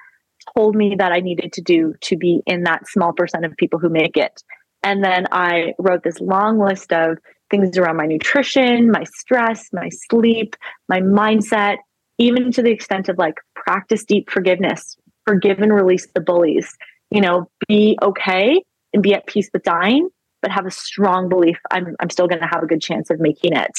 [0.56, 3.80] told me that I needed to do to be in that small percent of people
[3.80, 4.44] who make it.
[4.84, 7.18] And then I wrote this long list of
[7.50, 10.56] things around my nutrition, my stress, my sleep,
[10.90, 11.78] my mindset,
[12.18, 16.76] even to the extent of like practice deep forgiveness, forgive and release the bullies,
[17.10, 20.10] you know, be okay and be at peace with dying,
[20.42, 23.20] but have a strong belief I'm, I'm still going to have a good chance of
[23.20, 23.72] making it.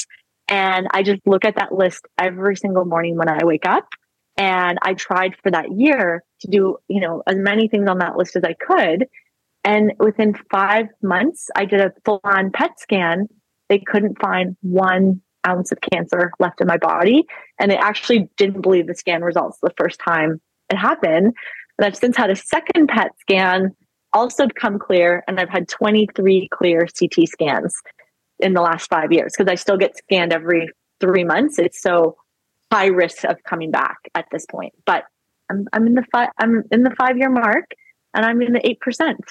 [0.47, 3.87] And I just look at that list every single morning when I wake up.
[4.35, 8.17] And I tried for that year to do, you know, as many things on that
[8.17, 9.07] list as I could.
[9.63, 13.27] And within five months, I did a full on PET scan.
[13.69, 17.25] They couldn't find one ounce of cancer left in my body.
[17.59, 20.41] And they actually didn't believe the scan results the first time
[20.77, 21.33] happened.
[21.77, 23.75] But I've since had a second PET scan,
[24.13, 27.75] also come clear, and I've had 23 clear CT scans
[28.39, 31.57] in the last five years because I still get scanned every three months.
[31.57, 32.15] It's so
[32.71, 34.73] high risk of coming back at this point.
[34.85, 35.05] But
[35.49, 37.71] I'm I'm in the five I'm in the five year mark
[38.13, 39.21] and I'm in the eight percent.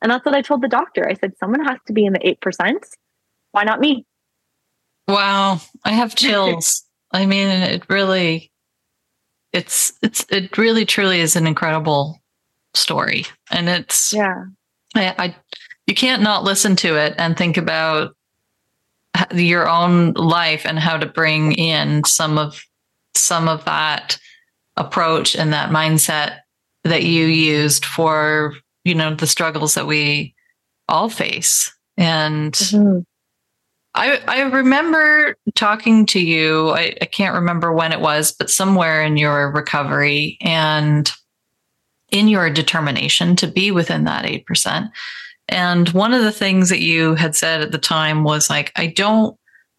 [0.00, 1.08] And that's what I told the doctor.
[1.08, 2.86] I said, someone has to be in the eight percent.
[3.52, 4.06] Why not me?
[5.08, 5.60] Wow.
[5.84, 6.84] I have chills.
[7.12, 8.52] I mean, it really
[9.52, 12.20] it's it's it really truly is an incredible
[12.74, 13.26] story.
[13.50, 14.44] And it's yeah.
[14.94, 15.36] I, I
[15.86, 18.14] you can't not listen to it and think about
[19.34, 22.62] your own life and how to bring in some of
[23.14, 24.18] some of that
[24.76, 26.38] approach and that mindset
[26.84, 30.34] that you used for you know the struggles that we
[30.88, 33.00] all face and mm-hmm.
[33.98, 39.02] I, I remember talking to you I, I can't remember when it was but somewhere
[39.02, 41.10] in your recovery and
[42.10, 44.90] in your determination to be within that 8%
[45.48, 48.88] and one of the things that you had said at the time was like, I
[48.88, 49.36] don't,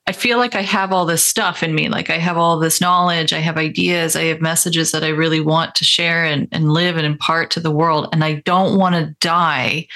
[0.07, 1.89] I feel like I have all this stuff in me.
[1.89, 5.41] Like I have all this knowledge, I have ideas, I have messages that I really
[5.41, 8.09] want to share and, and live and impart to the world.
[8.11, 9.87] And I don't want to die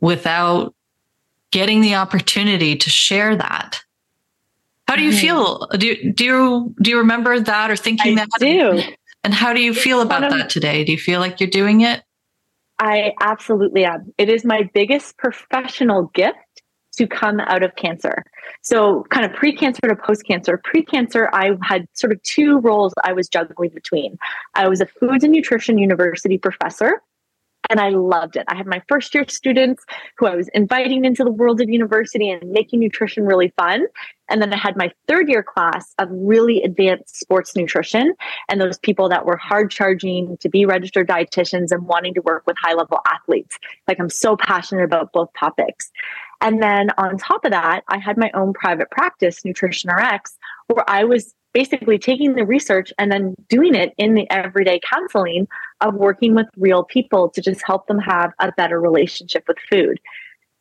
[0.00, 0.74] without
[1.52, 3.80] getting the opportunity to share that.
[4.88, 5.20] How do you mm-hmm.
[5.20, 5.68] feel?
[5.78, 8.40] Do you, do you do you remember that or thinking I that?
[8.40, 8.82] Do.
[9.24, 10.84] And how do you feel about that today?
[10.84, 12.02] Do you feel like you're doing it?
[12.80, 14.12] I absolutely am.
[14.18, 16.36] It is my biggest professional gift
[16.96, 18.24] to come out of cancer.
[18.62, 20.60] So, kind of pre cancer to post cancer.
[20.62, 24.18] Pre cancer, I had sort of two roles I was juggling between.
[24.54, 27.02] I was a foods and nutrition university professor,
[27.70, 28.44] and I loved it.
[28.48, 29.84] I had my first year students
[30.16, 33.86] who I was inviting into the world of university and making nutrition really fun.
[34.28, 38.14] And then I had my third year class of really advanced sports nutrition
[38.48, 42.42] and those people that were hard charging to be registered dietitians and wanting to work
[42.46, 43.58] with high level athletes.
[43.86, 45.90] Like I'm so passionate about both topics.
[46.40, 50.88] And then on top of that, I had my own private practice, Nutrition RX, where
[50.90, 55.46] I was basically taking the research and then doing it in the everyday counseling
[55.82, 60.00] of working with real people to just help them have a better relationship with food.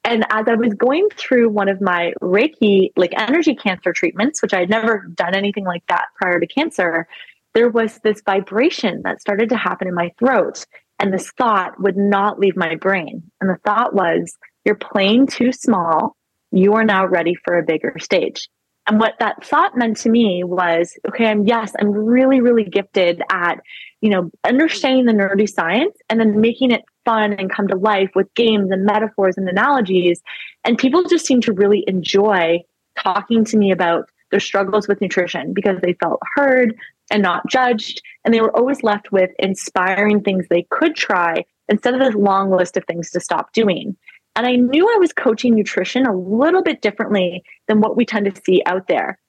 [0.03, 4.53] And as I was going through one of my Reiki, like energy cancer treatments, which
[4.53, 7.07] I had never done anything like that prior to cancer,
[7.53, 10.65] there was this vibration that started to happen in my throat.
[10.99, 13.23] And this thought would not leave my brain.
[13.39, 16.15] And the thought was, you're playing too small.
[16.51, 18.49] You are now ready for a bigger stage.
[18.91, 23.21] And what that thought meant to me was, okay, I'm yes, I'm really, really gifted
[23.31, 23.61] at
[24.01, 28.09] you know, understanding the nerdy science and then making it fun and come to life
[28.15, 30.21] with games and metaphors and analogies.
[30.65, 32.59] And people just seem to really enjoy
[33.01, 36.75] talking to me about their struggles with nutrition because they felt heard
[37.11, 38.01] and not judged.
[38.25, 42.49] And they were always left with inspiring things they could try instead of this long
[42.49, 43.95] list of things to stop doing.
[44.35, 48.33] And I knew I was coaching nutrition a little bit differently than what we tend
[48.33, 49.19] to see out there.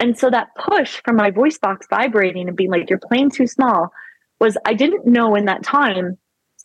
[0.00, 3.46] And so that push from my voice box vibrating and being like, you're playing too
[3.46, 3.92] small
[4.40, 6.18] was I didn't know in that time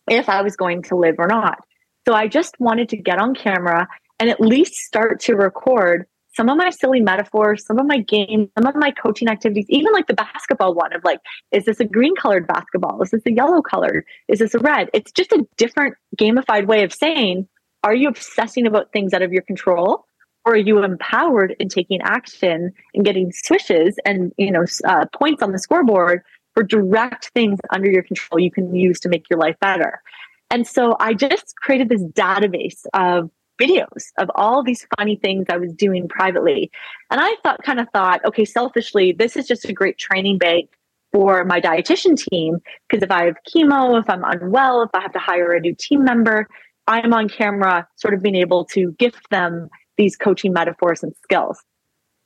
[0.08, 1.58] if I was going to live or not.
[2.06, 3.88] So I just wanted to get on camera
[4.20, 8.48] and at least start to record some of my silly metaphors, some of my games,
[8.58, 11.20] some of my coaching activities, even like the basketball one of like,
[11.52, 13.00] is this a green colored basketball?
[13.02, 14.04] Is this a yellow colored?
[14.28, 14.90] Is this a red?
[14.92, 17.48] It's just a different gamified way of saying,
[17.84, 20.06] are you obsessing about things out of your control?
[20.46, 25.42] Or are you empowered in taking action and getting swishes and you know uh, points
[25.42, 26.22] on the scoreboard
[26.54, 30.02] for direct things under your control you can use to make your life better?
[30.50, 33.30] And so I just created this database of
[33.60, 36.70] videos of all these funny things I was doing privately.
[37.10, 40.70] And I thought, kind of thought, okay, selfishly, this is just a great training bank
[41.12, 42.58] for my dietitian team.
[42.88, 45.74] Because if I have chemo, if I'm unwell, if I have to hire a new
[45.74, 46.48] team member,
[46.86, 51.62] I'm on camera, sort of being able to gift them these coaching metaphors and skills.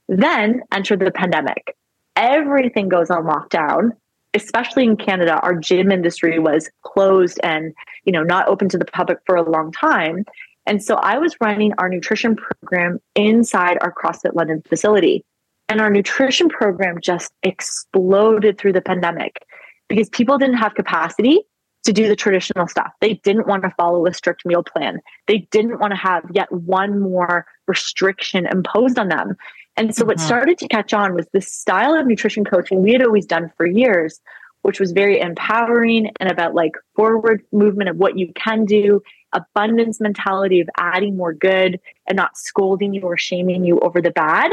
[0.08, 1.76] Then enter the pandemic.
[2.16, 3.92] Everything goes on lockdown
[4.34, 8.84] especially in Canada, our gym industry was closed and, you know, not open to the
[8.84, 10.24] public for a long time.
[10.66, 15.24] And so I was running our nutrition program inside our CrossFit London facility.
[15.68, 19.44] And our nutrition program just exploded through the pandemic
[19.88, 21.40] because people didn't have capacity
[21.84, 22.92] to do the traditional stuff.
[23.00, 25.00] They didn't want to follow a strict meal plan.
[25.26, 29.36] They didn't want to have yet one more restriction imposed on them.
[29.76, 30.08] And so, mm-hmm.
[30.08, 33.50] what started to catch on was this style of nutrition coaching we had always done
[33.56, 34.20] for years,
[34.62, 39.00] which was very empowering and about like forward movement of what you can do
[39.32, 44.10] abundance mentality of adding more good and not scolding you or shaming you over the
[44.10, 44.52] bad,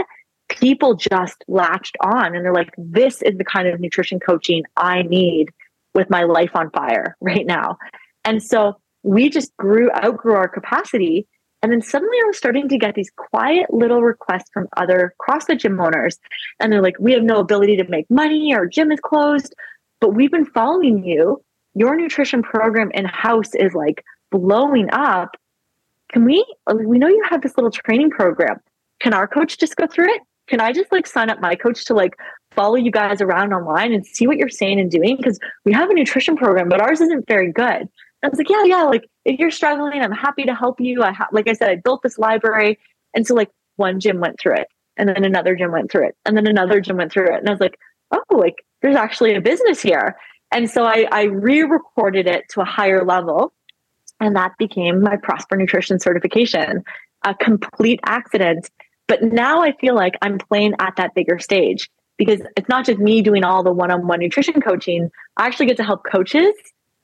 [0.49, 5.03] people just latched on and they're like, this is the kind of nutrition coaching I
[5.03, 5.49] need
[5.95, 7.77] with my life on fire right now.
[8.23, 11.27] And so we just grew, outgrew our capacity.
[11.63, 15.59] And then suddenly I was starting to get these quiet little requests from other CrossFit
[15.59, 16.19] gym owners.
[16.59, 19.55] And they're like, we have no ability to make money, our gym is closed,
[19.99, 21.41] but we've been following you.
[21.73, 25.35] Your nutrition program in house is like blowing up.
[26.11, 28.59] Can we, we know you have this little training program.
[29.01, 30.21] Can our coach just go through it?
[30.47, 32.13] Can I just like sign up my coach to like
[32.55, 35.17] follow you guys around online and see what you're saying and doing?
[35.17, 37.87] Because we have a nutrition program, but ours isn't very good.
[38.23, 38.83] I was like, yeah, yeah.
[38.83, 41.03] Like if you're struggling, I'm happy to help you.
[41.03, 42.79] I ha- like I said, I built this library,
[43.13, 46.15] and so like one gym went through it, and then another gym went through it,
[46.25, 47.77] and then another gym went through it, and I was like,
[48.11, 50.15] oh, like there's actually a business here.
[50.51, 53.51] And so I, I re-recorded it to a higher level
[54.19, 56.83] and that became my Prosper Nutrition certification,
[57.23, 58.69] a complete accident.
[59.07, 62.99] But now I feel like I'm playing at that bigger stage because it's not just
[62.99, 65.09] me doing all the one on one nutrition coaching.
[65.37, 66.53] I actually get to help coaches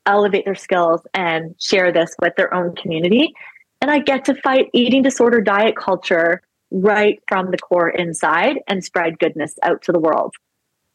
[0.05, 3.33] elevate their skills and share this with their own community.
[3.81, 6.41] And I get to fight eating disorder diet culture
[6.71, 10.33] right from the core inside and spread goodness out to the world.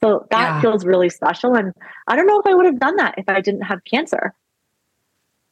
[0.02, 0.60] So that yeah.
[0.60, 1.54] feels really special.
[1.54, 1.72] And
[2.06, 4.34] I don't know if I would have done that if I didn't have cancer.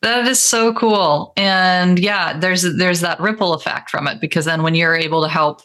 [0.03, 1.33] That is so cool.
[1.37, 5.29] And yeah, there's there's that ripple effect from it because then when you're able to
[5.29, 5.63] help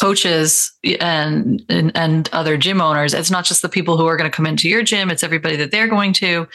[0.00, 4.30] coaches and, and and, other gym owners, it's not just the people who are going
[4.30, 6.46] to come into your gym, it's everybody that they're going to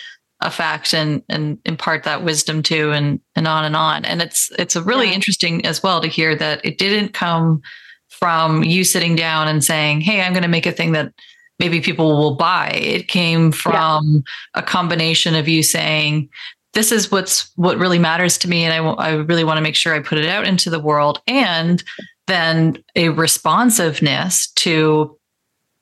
[0.41, 4.03] affect and and impart that wisdom to and and on and on.
[4.05, 5.13] And it's it's a really yeah.
[5.13, 7.61] interesting as well to hear that it didn't come
[8.09, 11.13] from you sitting down and saying, "Hey, I'm going to make a thing that
[11.59, 14.61] maybe people will buy." It came from yeah.
[14.61, 16.29] a combination of you saying,
[16.73, 19.61] this is what's what really matters to me and I, w- I really want to
[19.61, 21.81] make sure i put it out into the world and
[22.27, 25.17] then a responsiveness to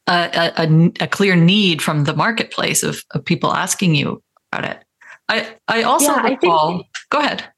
[0.08, 4.22] a, a, a clear need from the marketplace of, of people asking you
[4.52, 4.84] about it
[5.30, 7.54] i i also yeah, recall I think, go ahead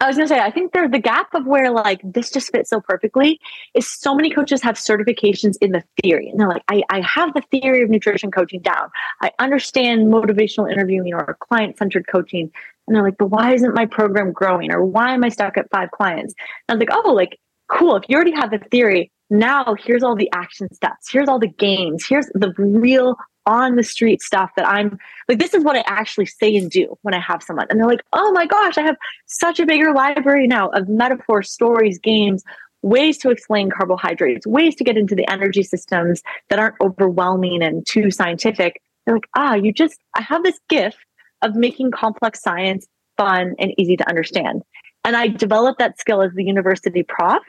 [0.00, 2.70] I was gonna say, I think there's the gap of where like this just fits
[2.70, 3.40] so perfectly
[3.74, 6.28] is so many coaches have certifications in the theory.
[6.28, 8.90] And they're like, I, I have the theory of nutrition coaching down.
[9.22, 12.48] I understand motivational interviewing or client centered coaching.
[12.86, 14.70] And they're like, but why isn't my program growing?
[14.70, 16.32] Or why am I stuck at five clients?
[16.68, 17.96] And I was like, oh, like, cool.
[17.96, 21.10] If you already have the theory, now here's all the action steps.
[21.10, 22.06] Here's all the games.
[22.06, 23.16] Here's the real
[23.46, 26.98] on the street stuff that I'm like, this is what I actually say and do
[27.00, 27.66] when I have someone.
[27.70, 28.96] And they're like, oh my gosh, I have
[29.26, 32.44] such a bigger library now of metaphors, stories, games,
[32.82, 37.86] ways to explain carbohydrates, ways to get into the energy systems that aren't overwhelming and
[37.86, 38.82] too scientific.
[39.04, 40.98] they're like, ah, you just, I have this gift
[41.40, 44.62] of making complex science fun and easy to understand.
[45.04, 47.42] And I developed that skill as the university prof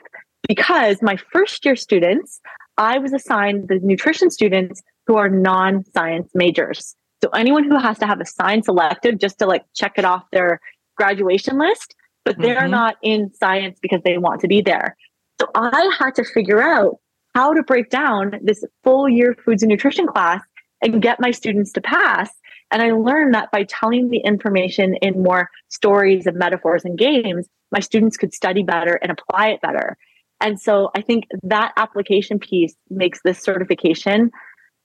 [0.48, 2.40] because my first year students,
[2.78, 6.94] I was assigned the nutrition students who are non science majors.
[7.22, 10.24] So anyone who has to have a science elective just to like check it off
[10.32, 10.60] their
[10.96, 12.70] graduation list, but they're mm-hmm.
[12.70, 14.96] not in science because they want to be there.
[15.40, 16.96] So I had to figure out
[17.34, 20.42] how to break down this full year foods and nutrition class
[20.82, 22.30] and get my students to pass.
[22.70, 27.48] And I learned that by telling the information in more stories and metaphors and games,
[27.72, 29.96] my students could study better and apply it better.
[30.40, 34.30] And so I think that application piece makes this certification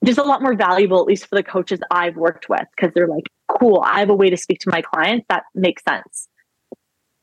[0.04, 3.08] just a lot more valuable, at least for the coaches I've worked with, because they're
[3.08, 6.28] like, cool, I have a way to speak to my clients that makes sense.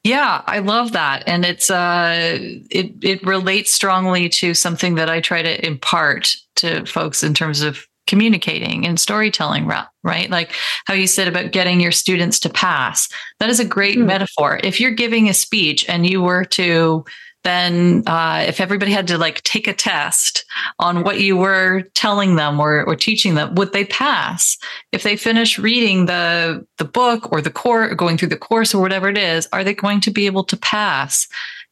[0.05, 1.23] Yeah, I love that.
[1.29, 2.39] And it's uh
[2.71, 7.63] it it relates strongly to something that I try to impart to folks in terms
[7.63, 9.71] of communicating and storytelling,
[10.03, 10.29] right?
[10.29, 10.53] Like
[10.87, 13.09] how you said about getting your students to pass.
[13.39, 14.07] That is a great mm.
[14.07, 14.59] metaphor.
[14.65, 17.05] If you're giving a speech and you were to
[17.45, 20.45] then uh, if everybody had to like take a test
[20.79, 24.57] on what you were telling them or, or teaching them would they pass?
[24.93, 28.81] If they finish reading the the book or the course going through the course or
[28.81, 31.27] whatever it is are they going to be able to pass?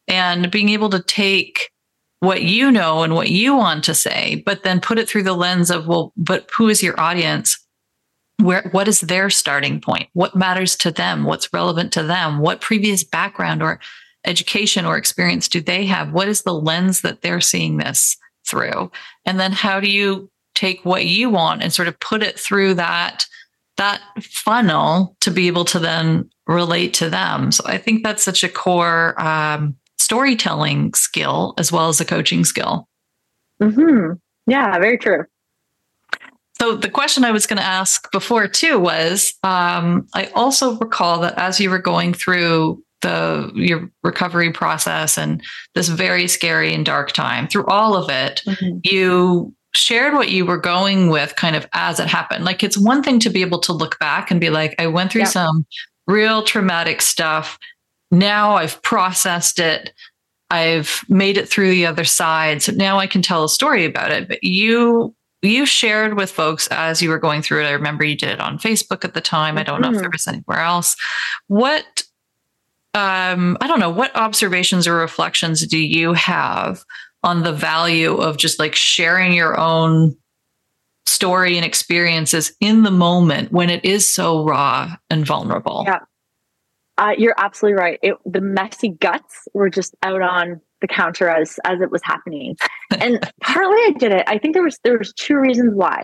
[0.09, 1.71] And being able to take
[2.19, 5.35] what you know and what you want to say but then put it through the
[5.35, 7.59] lens of well but who is your audience?
[8.39, 10.09] Where what is their starting point?
[10.15, 11.25] What matters to them?
[11.25, 12.39] What's relevant to them?
[12.41, 13.79] What previous background or
[14.25, 16.13] education or experience do they have?
[16.13, 18.17] What is the lens that they're seeing this
[18.47, 18.91] through?
[19.25, 22.75] And then how do you take what you want and sort of put it through
[22.75, 23.25] that
[23.77, 27.51] that funnel to be able to then relate to them?
[27.53, 32.45] So I think that's such a core um, storytelling skill as well as a coaching
[32.45, 32.89] skill.
[33.63, 34.13] Hmm.
[34.47, 34.79] Yeah.
[34.79, 35.25] Very true.
[36.61, 41.21] So the question I was going to ask before too was, um, I also recall
[41.21, 45.43] that as you were going through the your recovery process and
[45.75, 47.49] this very scary and dark time.
[47.49, 48.79] Through all of it mm-hmm.
[48.85, 52.45] you shared what you were going with kind of as it happened.
[52.45, 55.13] Like it's one thing to be able to look back and be like i went
[55.13, 55.67] through some
[56.07, 57.59] real traumatic stuff.
[58.11, 59.93] Now i've processed it.
[60.51, 62.63] I've made it through the other side.
[62.63, 64.29] So now i can tell a story about it.
[64.29, 67.69] But you you shared with folks as you were going through it.
[67.69, 69.57] I remember you did it on facebook at the time.
[69.57, 70.03] I don't know if mm-hmm.
[70.03, 70.97] there was anywhere else.
[71.47, 72.05] What
[72.95, 76.83] um, I don't know, what observations or reflections do you have
[77.23, 80.17] on the value of just like sharing your own
[81.07, 85.85] story and experiences in the moment when it is so raw and vulnerable?
[85.87, 86.01] Yeah.
[86.99, 87.99] Uh, you're absolutely right.
[88.03, 92.57] It, the messy guts were just out on the counter as as it was happening,
[93.01, 94.25] and partly I did it.
[94.27, 96.03] I think there was there was two reasons why.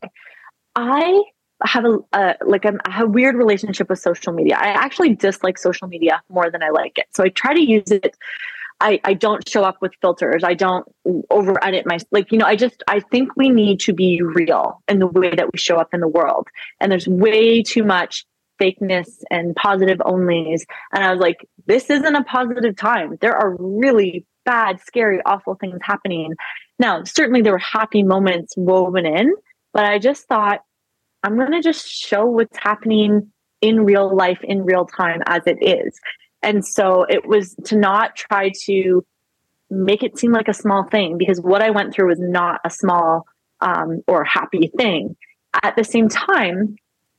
[0.75, 1.23] I
[1.65, 4.57] have a, a like a, I have a weird relationship with social media.
[4.57, 7.07] I actually dislike social media more than I like it.
[7.15, 8.17] So I try to use it.
[8.79, 10.45] I, I don't show up with filters.
[10.45, 10.87] I don't
[11.31, 12.45] over edit my like you know.
[12.45, 15.77] I just I think we need to be real in the way that we show
[15.77, 16.49] up in the world.
[16.81, 18.27] And there's way too much
[18.61, 20.63] fakeness and positive onlys.
[20.93, 23.17] And I was like, this isn't a positive time.
[23.21, 26.35] There are really bad, scary, awful things happening.
[26.79, 29.35] Now, certainly there were happy moments woven in,
[29.73, 30.61] but I just thought
[31.23, 35.59] I'm going to just show what's happening in real life, in real time as it
[35.61, 35.99] is.
[36.43, 39.05] And so it was to not try to
[39.71, 42.71] make it seem like a small thing because what I went through was not a
[42.71, 43.25] small
[43.61, 45.17] um, or happy thing.
[45.63, 46.77] At the same time,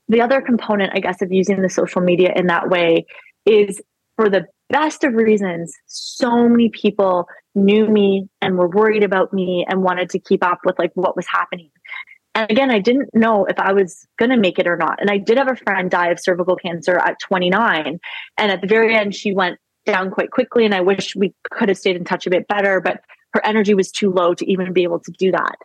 [0.08, 3.06] the other component, I guess, of using the social media in that way
[3.46, 3.82] is
[4.16, 9.66] for the best of reasons, so many people knew me and were worried about me
[9.68, 11.72] and wanted to keep up with like what was happening.
[12.38, 15.02] And again, I didn't know if I was going to make it or not.
[15.02, 18.00] And I did have a friend die of cervical cancer at 29.
[18.38, 19.58] And at the very end, she went
[19.88, 20.64] down quite quickly.
[20.64, 23.02] And I wish we could have stayed in touch a bit better, but
[23.34, 25.56] her energy was too low to even be able to do that.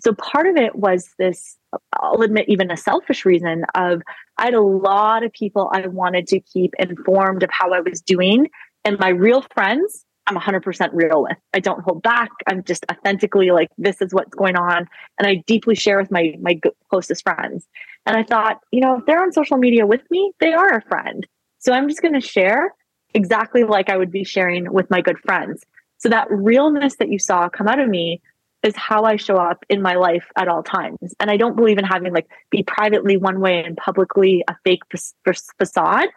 [0.00, 1.58] So part of it was this,
[1.94, 4.00] I'll admit, even a selfish reason of
[4.38, 8.00] I had a lot of people I wanted to keep informed of how I was
[8.00, 8.48] doing.
[8.84, 11.36] And my real friends I'm 100% real with.
[11.52, 12.30] I don't hold back.
[12.46, 14.88] I'm just authentically like, this is what's going on.
[15.18, 16.60] And I deeply share with my, my
[16.90, 17.66] closest friends.
[18.06, 20.82] And I thought, you know, if they're on social media with me, they are a
[20.82, 21.26] friend.
[21.58, 22.72] So I'm just going to share
[23.14, 25.64] exactly like I would be sharing with my good friends.
[25.98, 28.20] So that realness that you saw come out of me
[28.62, 31.14] is how I show up in my life at all times.
[31.20, 34.82] And I don't believe in having like be privately one way and publicly a fake
[35.58, 36.08] facade.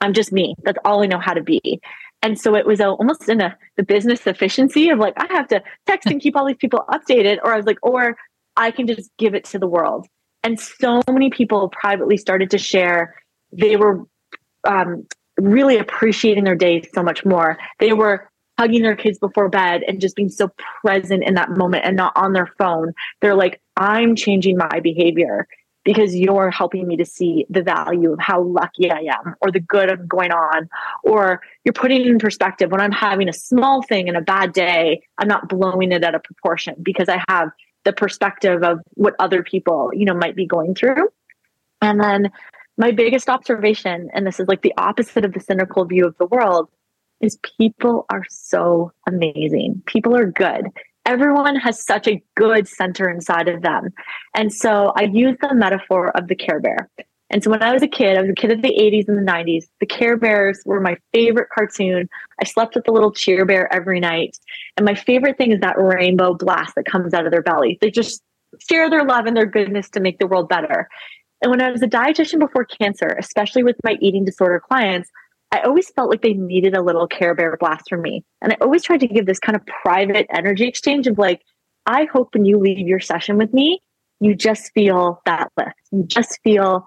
[0.00, 0.54] I'm just me.
[0.62, 1.80] That's all I know how to be.
[2.22, 5.62] And so it was almost in a the business efficiency of like I have to
[5.86, 8.16] text and keep all these people updated, or I was like, or
[8.56, 10.06] I can just give it to the world.
[10.42, 13.14] And so many people privately started to share.
[13.52, 14.04] They were
[14.66, 15.06] um,
[15.38, 17.58] really appreciating their day so much more.
[17.78, 20.50] They were hugging their kids before bed and just being so
[20.82, 22.92] present in that moment and not on their phone.
[23.22, 25.46] They're like, I'm changing my behavior
[25.90, 29.58] because you're helping me to see the value of how lucky I am or the
[29.58, 30.68] good of going on.
[31.02, 35.02] Or you're putting in perspective when I'm having a small thing and a bad day,
[35.18, 37.50] I'm not blowing it out of proportion because I have
[37.82, 41.08] the perspective of what other people, you know, might be going through.
[41.82, 42.30] And then
[42.78, 46.26] my biggest observation, and this is like the opposite of the cynical view of the
[46.26, 46.68] world,
[47.20, 49.82] is people are so amazing.
[49.86, 50.68] People are good
[51.10, 53.88] everyone has such a good center inside of them.
[54.34, 56.88] And so I use the metaphor of the Care Bear.
[57.30, 59.18] And so when I was a kid, I was a kid of the 80s and
[59.18, 59.64] the 90s.
[59.80, 62.08] The Care Bears were my favorite cartoon.
[62.40, 64.36] I slept with the little cheer bear every night.
[64.76, 67.76] And my favorite thing is that rainbow blast that comes out of their belly.
[67.80, 68.22] They just
[68.68, 70.88] share their love and their goodness to make the world better.
[71.42, 75.10] And when I was a dietitian before cancer, especially with my eating disorder clients,
[75.52, 78.24] I always felt like they needed a little Care Bear blast from me.
[78.40, 81.42] And I always tried to give this kind of private energy exchange of like,
[81.86, 83.82] I hope when you leave your session with me,
[84.20, 85.74] you just feel that lift.
[85.90, 86.86] You just feel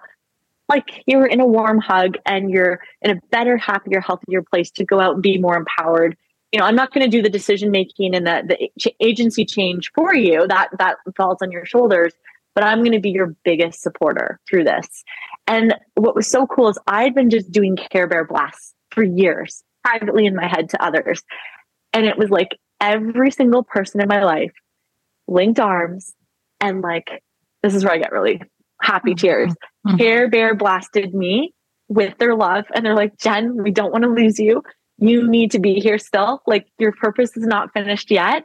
[0.69, 4.85] like you're in a warm hug and you're in a better, happier, healthier place to
[4.85, 6.15] go out and be more empowered.
[6.51, 9.91] You know, I'm not going to do the decision making and the, the agency change
[9.93, 10.47] for you.
[10.47, 12.13] That that falls on your shoulders.
[12.55, 15.03] But I'm going to be your biggest supporter through this.
[15.47, 19.63] And what was so cool is I'd been just doing Care Bear blasts for years,
[19.83, 21.23] privately in my head to others.
[21.93, 24.51] And it was like every single person in my life
[25.27, 26.13] linked arms
[26.59, 27.23] and like,
[27.61, 28.41] this is where I get really
[28.81, 29.25] happy mm-hmm.
[29.25, 29.51] tears.
[29.87, 29.97] Mm-hmm.
[29.97, 31.53] Care Bear blasted me
[31.87, 32.65] with their love.
[32.73, 34.61] And they're like, Jen, we don't want to lose you.
[34.97, 36.41] You need to be here still.
[36.47, 38.43] Like your purpose is not finished yet.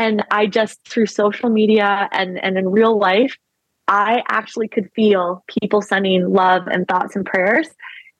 [0.00, 3.36] And I just through social media and, and in real life,
[3.86, 7.68] I actually could feel people sending love and thoughts and prayers.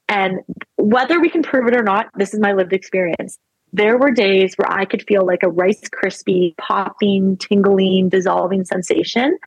[0.06, 0.40] And
[0.76, 3.38] whether we can prove it or not, this is my lived experience.
[3.72, 9.38] There were days where I could feel like a Rice Krispie popping, tingling, dissolving sensation.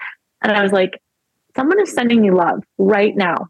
[0.42, 1.00] And I was like,
[1.56, 3.50] someone is sending me love right now.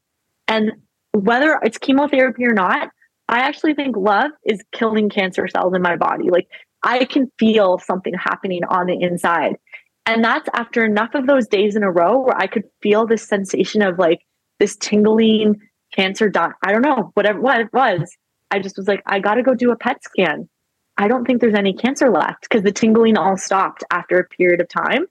[0.49, 0.73] And
[1.13, 2.89] whether it's chemotherapy or not,
[3.29, 6.29] I actually think love is killing cancer cells in my body.
[6.29, 6.49] Like
[6.83, 9.55] I can feel something happening on the inside.
[10.05, 13.27] And that's after enough of those days in a row where I could feel this
[13.27, 14.19] sensation of like
[14.59, 15.59] this tingling
[15.93, 16.53] cancer dot.
[16.63, 18.15] I don't know, whatever what it was.
[18.51, 20.49] I just was like, I got to go do a PET scan.
[20.97, 24.61] I don't think there's any cancer left because the tingling all stopped after a period
[24.61, 25.05] of time.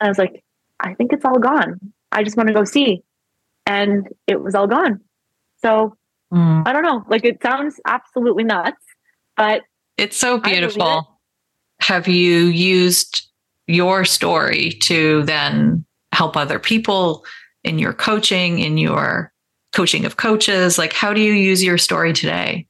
[0.00, 0.42] And I was like,
[0.80, 1.78] I think it's all gone.
[2.10, 3.02] I just want to go see.
[3.66, 5.00] And it was all gone.
[5.62, 5.96] So
[6.32, 6.62] mm.
[6.66, 7.04] I don't know.
[7.08, 8.82] Like it sounds absolutely nuts,
[9.36, 9.62] but
[10.00, 10.98] it's so beautiful.
[10.98, 11.84] It.
[11.84, 13.28] Have you used
[13.66, 17.24] your story to then help other people
[17.62, 19.32] in your coaching, in your
[19.72, 20.78] coaching of coaches?
[20.78, 22.66] Like, how do you use your story today?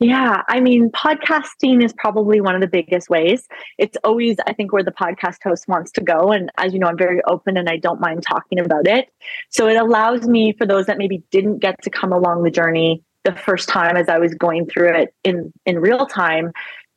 [0.00, 3.46] Yeah, I mean, podcasting is probably one of the biggest ways.
[3.78, 6.32] It's always, I think, where the podcast host wants to go.
[6.32, 9.08] And as you know, I'm very open and I don't mind talking about it.
[9.50, 13.02] So it allows me, for those that maybe didn't get to come along the journey
[13.24, 16.52] the first time as I was going through it in, in real time,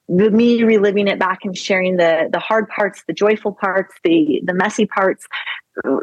[0.07, 4.41] the me reliving it back and sharing the the hard parts the joyful parts the
[4.45, 5.27] the messy parts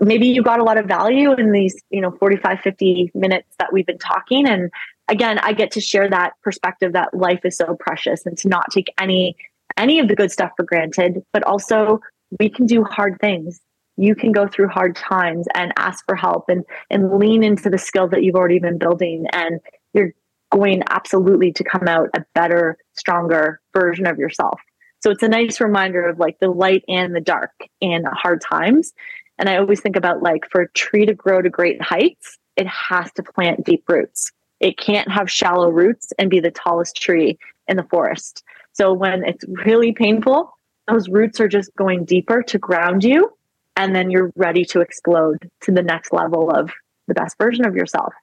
[0.00, 3.72] maybe you got a lot of value in these you know 45 50 minutes that
[3.72, 4.46] we've been talking.
[4.46, 4.70] And
[5.08, 8.70] again i get to share that perspective that life is so precious and to not
[8.70, 9.36] take any
[9.76, 12.00] any of the good stuff for granted but also
[12.38, 13.60] we can do hard things.
[13.96, 17.78] You can go through hard times and ask for help and and lean into the
[17.78, 19.60] skill that you've already been building and
[19.94, 20.12] you're
[20.50, 24.60] going absolutely to come out a better, stronger version of yourself.
[25.00, 28.92] So it's a nice reminder of like the light and the dark in hard times.
[29.38, 32.66] And I always think about like for a tree to grow to great heights, it
[32.66, 34.32] has to plant deep roots.
[34.60, 37.38] It can't have shallow roots and be the tallest tree
[37.68, 38.44] in the forest.
[38.72, 40.56] So when it's really painful,
[40.88, 43.30] those roots are just going deeper to ground you.
[43.76, 46.70] And then you're ready to explode to the next level of
[47.08, 48.14] the best version of yourself.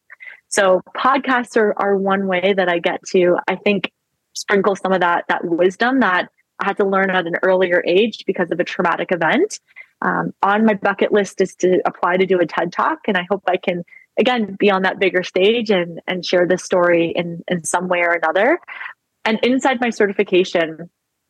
[0.51, 3.91] So podcasts are, are one way that I get to, I think,
[4.33, 6.29] sprinkle some of that that wisdom that
[6.59, 9.59] I had to learn at an earlier age because of a traumatic event.
[10.01, 13.25] Um, on my bucket list is to apply to do a TED talk, and I
[13.29, 13.83] hope I can
[14.19, 17.99] again be on that bigger stage and and share this story in in some way
[17.99, 18.59] or another.
[19.23, 20.89] And inside my certification,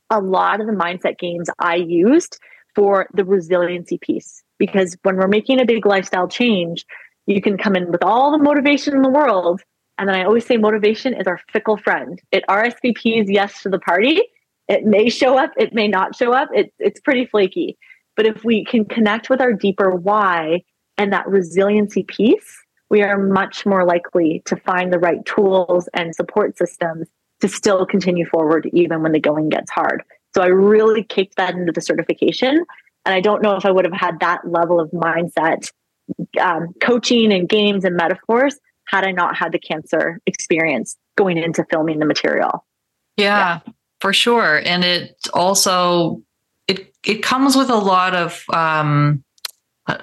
[0.10, 2.40] a lot of the mindset games I used
[2.74, 6.86] for the resiliency piece because when we're making a big lifestyle change,
[7.26, 9.62] you can come in with all the motivation in the world.
[9.98, 12.20] And then I always say motivation is our fickle friend.
[12.32, 14.22] It RSVPs yes to the party.
[14.68, 16.50] It may show up, it may not show up.
[16.54, 17.78] It, it's pretty flaky.
[18.16, 20.64] But if we can connect with our deeper why
[20.98, 22.58] and that resiliency piece,
[22.90, 27.08] we are much more likely to find the right tools and support systems
[27.40, 30.04] to still continue forward even when the going gets hard.
[30.36, 32.66] So I really kicked that into the certification.
[33.06, 35.72] And I don't know if I would have had that level of mindset,
[36.42, 38.58] um, coaching and games and metaphors
[38.88, 42.66] had I not had the cancer experience going into filming the material.
[43.18, 43.74] Yeah, yeah.
[44.00, 44.62] for sure.
[44.66, 46.22] And it also
[46.68, 49.24] it it comes with a lot of um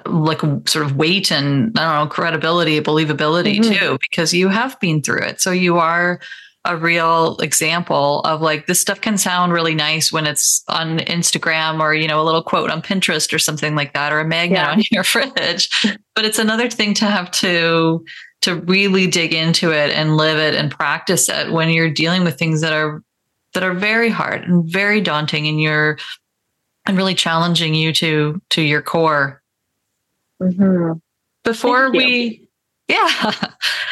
[0.05, 3.73] like sort of weight and I don't know credibility, believability mm-hmm.
[3.73, 5.41] too, because you have been through it.
[5.41, 6.19] So you are
[6.65, 11.79] a real example of like this stuff can sound really nice when it's on Instagram
[11.79, 14.59] or you know a little quote on Pinterest or something like that or a magnet
[14.59, 14.71] yeah.
[14.71, 15.69] on your fridge
[16.15, 18.03] but it's another thing to have to
[18.41, 22.37] to really dig into it and live it and practice it when you're dealing with
[22.37, 23.03] things that are
[23.53, 25.97] that are very hard and very daunting and you're
[26.85, 29.41] and really challenging you to to your core
[30.41, 30.93] mm-hmm.
[31.43, 32.48] before we
[32.89, 33.07] yeah.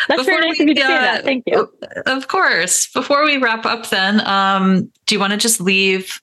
[0.07, 1.23] That's very nice of you to say that.
[1.23, 1.71] Thank you.
[2.05, 2.91] Of course.
[2.91, 6.19] Before we wrap up, then, um, do you want to just leave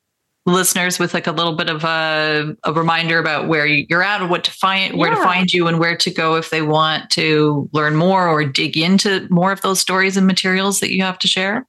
[0.46, 4.26] listeners with like a little bit of a, a reminder about where you're at or
[4.26, 5.16] what to find, where yeah.
[5.16, 8.76] to find you and where to go if they want to learn more or dig
[8.76, 11.66] into more of those stories and materials that you have to share?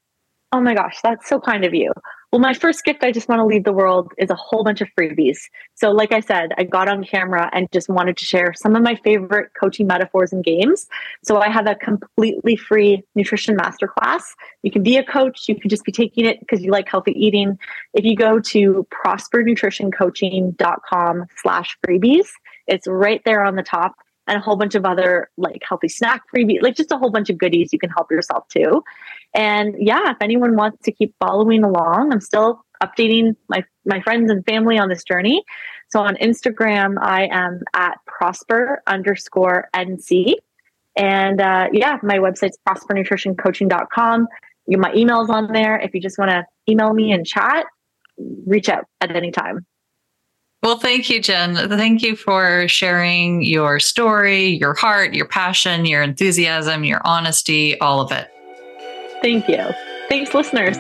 [0.52, 1.92] Oh my gosh, that's so kind of you.
[2.36, 4.82] Well, my first gift I just want to leave the world is a whole bunch
[4.82, 5.38] of freebies.
[5.76, 8.84] So, like I said, I got on camera and just wanted to share some of
[8.84, 10.86] my favorite coaching metaphors and games.
[11.24, 14.24] So, I have a completely free nutrition masterclass.
[14.64, 17.14] You can be a coach, you can just be taking it because you like healthy
[17.14, 17.58] eating.
[17.94, 22.28] If you go to prospernutritioncoaching.com slash freebies,
[22.68, 23.96] it's right there on the top
[24.28, 27.30] and a whole bunch of other like healthy snack freebies, like just a whole bunch
[27.30, 28.82] of goodies you can help yourself to.
[29.34, 34.32] And yeah, if anyone wants to keep following along, I'm still updating my my friends
[34.32, 35.44] and family on this journey.
[35.90, 40.36] So on Instagram, I am at prosper underscore NC.
[40.96, 44.28] And uh, yeah, my website's prospernutritioncoaching.com.
[44.68, 45.78] My email's on there.
[45.78, 47.66] If you just want to email me and chat,
[48.18, 49.66] reach out at any time.
[50.64, 51.56] Well, thank you, Jen.
[51.70, 58.02] Thank you for sharing your story, your heart, your passion, your enthusiasm, your honesty, all
[58.02, 58.28] of it.
[59.22, 59.64] Thank you.
[60.10, 60.78] Thanks, listeners.